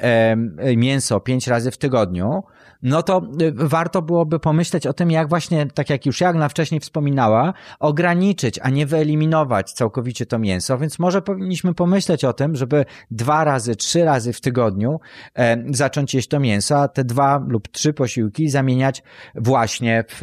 [0.78, 2.44] mięso pięć razy w tygodniu,
[2.84, 6.80] no to y, warto byłoby pomyśleć o tym, jak właśnie, tak jak już Jagna wcześniej
[6.80, 12.86] wspominała, ograniczyć, a nie wyeliminować całkowicie to mięso, więc może powinniśmy pomyśleć o tym, żeby
[13.12, 15.00] dwa razy, trzy razy w tygodniu
[15.36, 19.04] e, zacząć jeść to mięso, a te dwa lub trzy posiłki zamieniać
[19.36, 20.22] właśnie w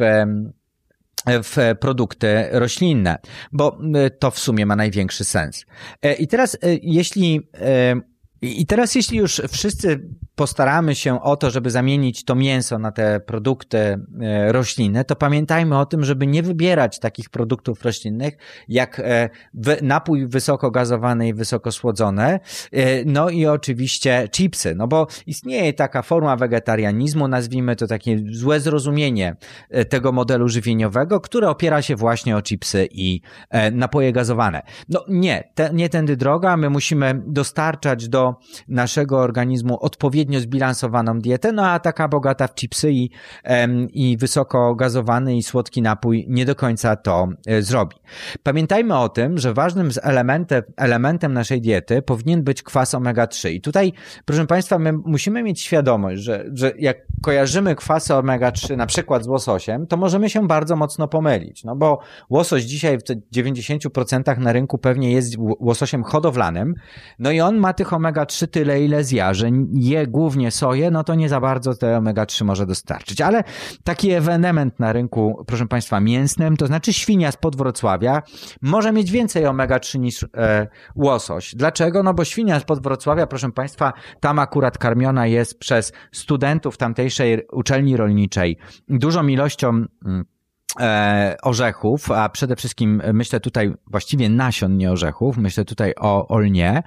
[1.43, 3.17] w produkty roślinne,
[3.51, 5.65] bo y, to w sumie ma największy sens.
[6.01, 7.49] E, I teraz, jeśli
[8.41, 10.01] i teraz, jeśli już wszyscy
[10.39, 15.79] postaramy się o to, żeby zamienić to mięso na te produkty e, roślinne, to pamiętajmy
[15.79, 18.37] o tym, żeby nie wybierać takich produktów roślinnych
[18.67, 19.29] jak e,
[19.81, 22.39] napój wysoko gazowany i wysoko słodzone,
[22.71, 28.59] e, no i oczywiście chipsy, no bo istnieje taka forma wegetarianizmu, nazwijmy to takie złe
[28.59, 29.35] zrozumienie
[29.89, 33.21] tego modelu żywieniowego, które opiera się właśnie o chipsy i
[33.71, 34.61] napoje gazowane.
[34.89, 38.28] No nie, te, nie tędy droga, my musimy dostarczać do
[38.67, 43.09] naszego organizmu odpowiednio zbilansowaną dietę, no a taka bogata w chipsy i,
[43.93, 47.95] i wysoko gazowany i słodki napój nie do końca to e, zrobi.
[48.43, 53.93] Pamiętajmy o tym, że ważnym elementem, elementem naszej diety powinien być kwas omega-3 i tutaj,
[54.25, 59.27] proszę Państwa, my musimy mieć świadomość, że, że jak kojarzymy kwasy omega-3 na przykład z
[59.27, 61.99] łososiem, to możemy się bardzo mocno pomylić, no bo
[62.29, 63.03] łosoś dzisiaj w
[63.35, 66.75] 90% na rynku pewnie jest łososiem hodowlanym,
[67.19, 71.15] no i on ma tych omega-3 tyle, ile zja, że je głównie soję, no to
[71.15, 73.43] nie za bardzo te omega-3 może dostarczyć, ale
[73.83, 78.21] taki ewenement na rynku, proszę Państwa, mięsnym, to znaczy świnia z Wrocławia,
[78.61, 81.55] może mieć więcej omega-3 niż e, łosoś.
[81.55, 82.03] Dlaczego?
[82.03, 87.47] No bo świnia z Wrocławia, proszę Państwa, tam akurat karmiona jest przez studentów tamtej tamtejszej
[87.51, 88.57] uczelni rolniczej
[88.89, 90.25] dużą ilością mm,
[91.43, 96.83] orzechów, a przede wszystkim myślę tutaj właściwie nasion, nie orzechów, myślę tutaj o, o lnie,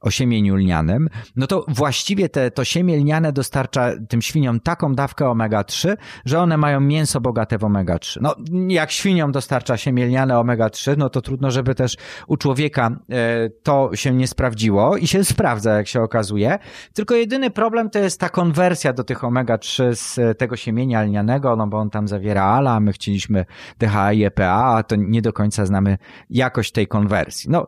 [0.00, 5.24] o siemieniu lnianym, no to właściwie te, to siemię lniane dostarcza tym świniom taką dawkę
[5.24, 8.18] omega-3, że one mają mięso bogate w omega-3.
[8.20, 8.34] No,
[8.68, 13.90] jak świniom dostarcza siemię lniane omega-3, no to trudno, żeby też u człowieka e, to
[13.94, 16.58] się nie sprawdziło i się sprawdza, jak się okazuje.
[16.94, 21.66] Tylko jedyny problem to jest ta konwersja do tych omega-3 z tego siemienia lnianego, no
[21.66, 23.44] bo on tam zawiera ala, my chcieliśmy powiedzmy
[23.78, 25.98] DHA i EPA, to nie do końca znamy
[26.30, 27.50] jakość tej konwersji.
[27.50, 27.66] No,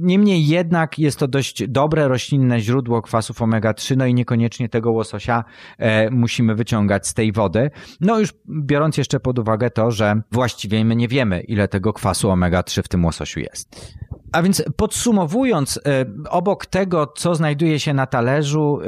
[0.00, 5.44] niemniej jednak jest to dość dobre roślinne źródło kwasów omega-3, no i niekoniecznie tego łososia
[5.78, 7.70] e, musimy wyciągać z tej wody.
[8.00, 12.28] No już biorąc jeszcze pod uwagę to, że właściwie my nie wiemy, ile tego kwasu
[12.28, 13.96] omega-3 w tym łososiu jest.
[14.32, 18.78] A więc podsumowując, e, obok tego, co znajduje się na talerzu,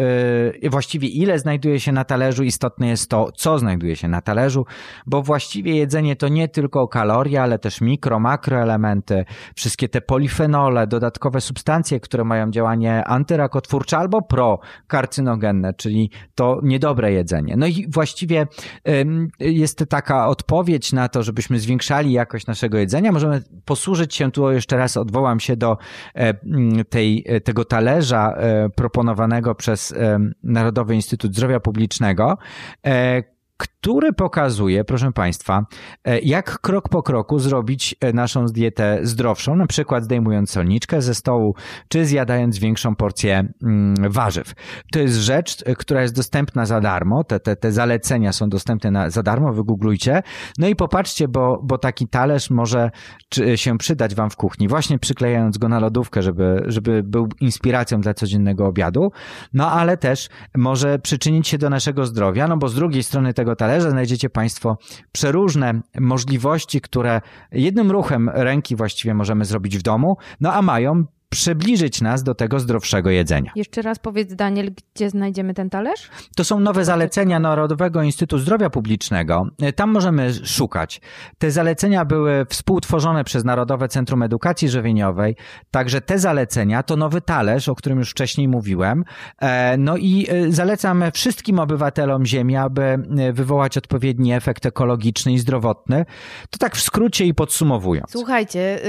[0.63, 4.65] e, właściwie ile znajduje się na talerzu, istotne jest to, co znajduje się na talerzu,
[5.07, 9.25] bo właściwie jedzenie to nie tylko kalorie, ale też mikro, makroelementy,
[9.57, 17.55] wszystkie te polifenole, dodatkowe substancje, które mają działanie antyrakotwórcze albo prokarcynogenne, czyli to niedobre jedzenie.
[17.57, 18.47] No i właściwie
[19.41, 23.13] jest taka odpowiedź na to, żebyśmy zwiększali jakość naszego jedzenia.
[23.13, 25.79] Możemy posłużyć się tu jeszcze raz odwołać odwołam się do
[26.15, 26.35] e,
[26.85, 29.95] tej, e, tego talerza e, proponowanego przez
[30.43, 32.39] Narodowy Instytut Zdrowia Publicznego,
[33.63, 35.67] który pokazuje, proszę Państwa,
[36.05, 41.15] e, jak krok po kroku zrobić e, naszą dietę zdrowszą, na przykład zdejmując solniczkę ze
[41.15, 41.55] stołu,
[41.89, 44.53] czy zjadając większą porcję mm, warzyw.
[44.93, 48.91] To jest rzecz, e, która jest dostępna za darmo, te, te, te zalecenia są dostępne
[48.91, 50.23] na, za darmo, wygooglujcie.
[50.59, 52.91] No i popatrzcie, bo, bo taki talerz może
[53.57, 58.15] się przydać Wam w kuchni, właśnie przyklejając go na lodówkę, żeby, żeby był inspiracją dla
[58.15, 59.11] codziennego obiadu,
[59.53, 63.52] no ale też może przyczynić się do naszego zdrowia, no bo z drugiej strony tego
[63.57, 64.79] talerza talerze znajdziecie Państwo
[65.13, 67.21] przeróżne możliwości, które
[67.53, 72.61] jednym ruchem ręki właściwie możemy zrobić w domu, no a mają przybliżyć nas do tego
[72.61, 73.53] zdrowszego jedzenia.
[73.57, 76.11] Jeszcze raz powiedz, Daniel, gdzie znajdziemy ten talerz?
[76.37, 79.47] To są nowe zalecenia Narodowego Instytutu Zdrowia Publicznego.
[79.77, 81.01] Tam możemy szukać.
[81.39, 85.37] Te zalecenia były współtworzone przez Narodowe Centrum Edukacji Żywieniowej,
[85.71, 89.05] także te zalecenia to nowy talerz, o którym już wcześniej mówiłem.
[89.41, 95.39] E, no i e, zalecam wszystkim obywatelom Ziemi, aby e, wywołać odpowiedni efekt ekologiczny i
[95.39, 96.05] zdrowotny.
[96.51, 98.11] To tak w skrócie i podsumowując.
[98.11, 98.81] Słuchajcie,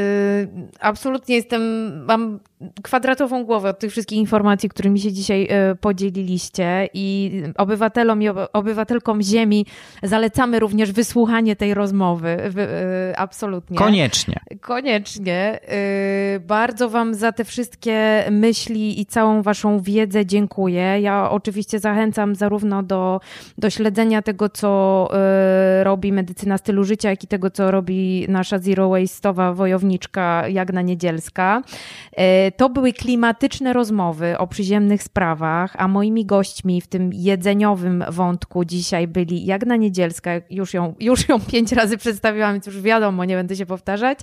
[0.52, 1.62] yy, absolutnie jestem,
[2.06, 2.53] mam some
[2.84, 9.22] kwadratową głowę od tych wszystkich informacji, którymi się dzisiaj e, podzieliliście i obywatelom i obywatelkom
[9.22, 9.66] Ziemi
[10.04, 12.30] zalecamy również wysłuchanie tej rozmowy.
[12.30, 13.78] E, absolutnie.
[13.78, 14.40] Koniecznie.
[14.62, 15.60] Koniecznie.
[15.68, 21.02] E, bardzo Wam za te wszystkie myśli i całą Waszą wiedzę dziękuję.
[21.02, 23.20] Ja oczywiście zachęcam zarówno do,
[23.58, 25.10] do śledzenia tego, co
[25.84, 31.62] robi medycyna stylu życia, jak i tego, co robi nasza zero waste'owa wojowniczka Jagna Niedzielska.
[32.58, 39.08] To były klimatyczne rozmowy o przyziemnych sprawach, a moimi gośćmi w tym jedzeniowym wątku dzisiaj
[39.08, 43.56] byli Jagna Niedzielska, już ją, już ją pięć razy przedstawiłam, więc już wiadomo, nie będę
[43.56, 44.20] się powtarzać,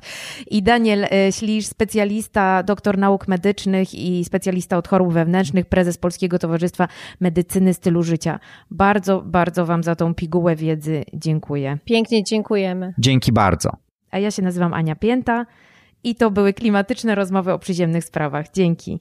[0.50, 6.38] i Daniel e, Ślisz, specjalista, doktor nauk medycznych i specjalista od chorób wewnętrznych, prezes Polskiego
[6.38, 6.88] Towarzystwa
[7.20, 8.40] Medycyny Stylu Życia.
[8.70, 11.78] Bardzo, bardzo Wam za tą pigułę wiedzy dziękuję.
[11.84, 12.94] Pięknie dziękujemy.
[12.98, 13.70] Dzięki bardzo.
[14.10, 15.46] A ja się nazywam Ania Pięta.
[16.04, 18.46] I to były klimatyczne rozmowy o przyziemnych sprawach.
[18.52, 19.00] Dzięki.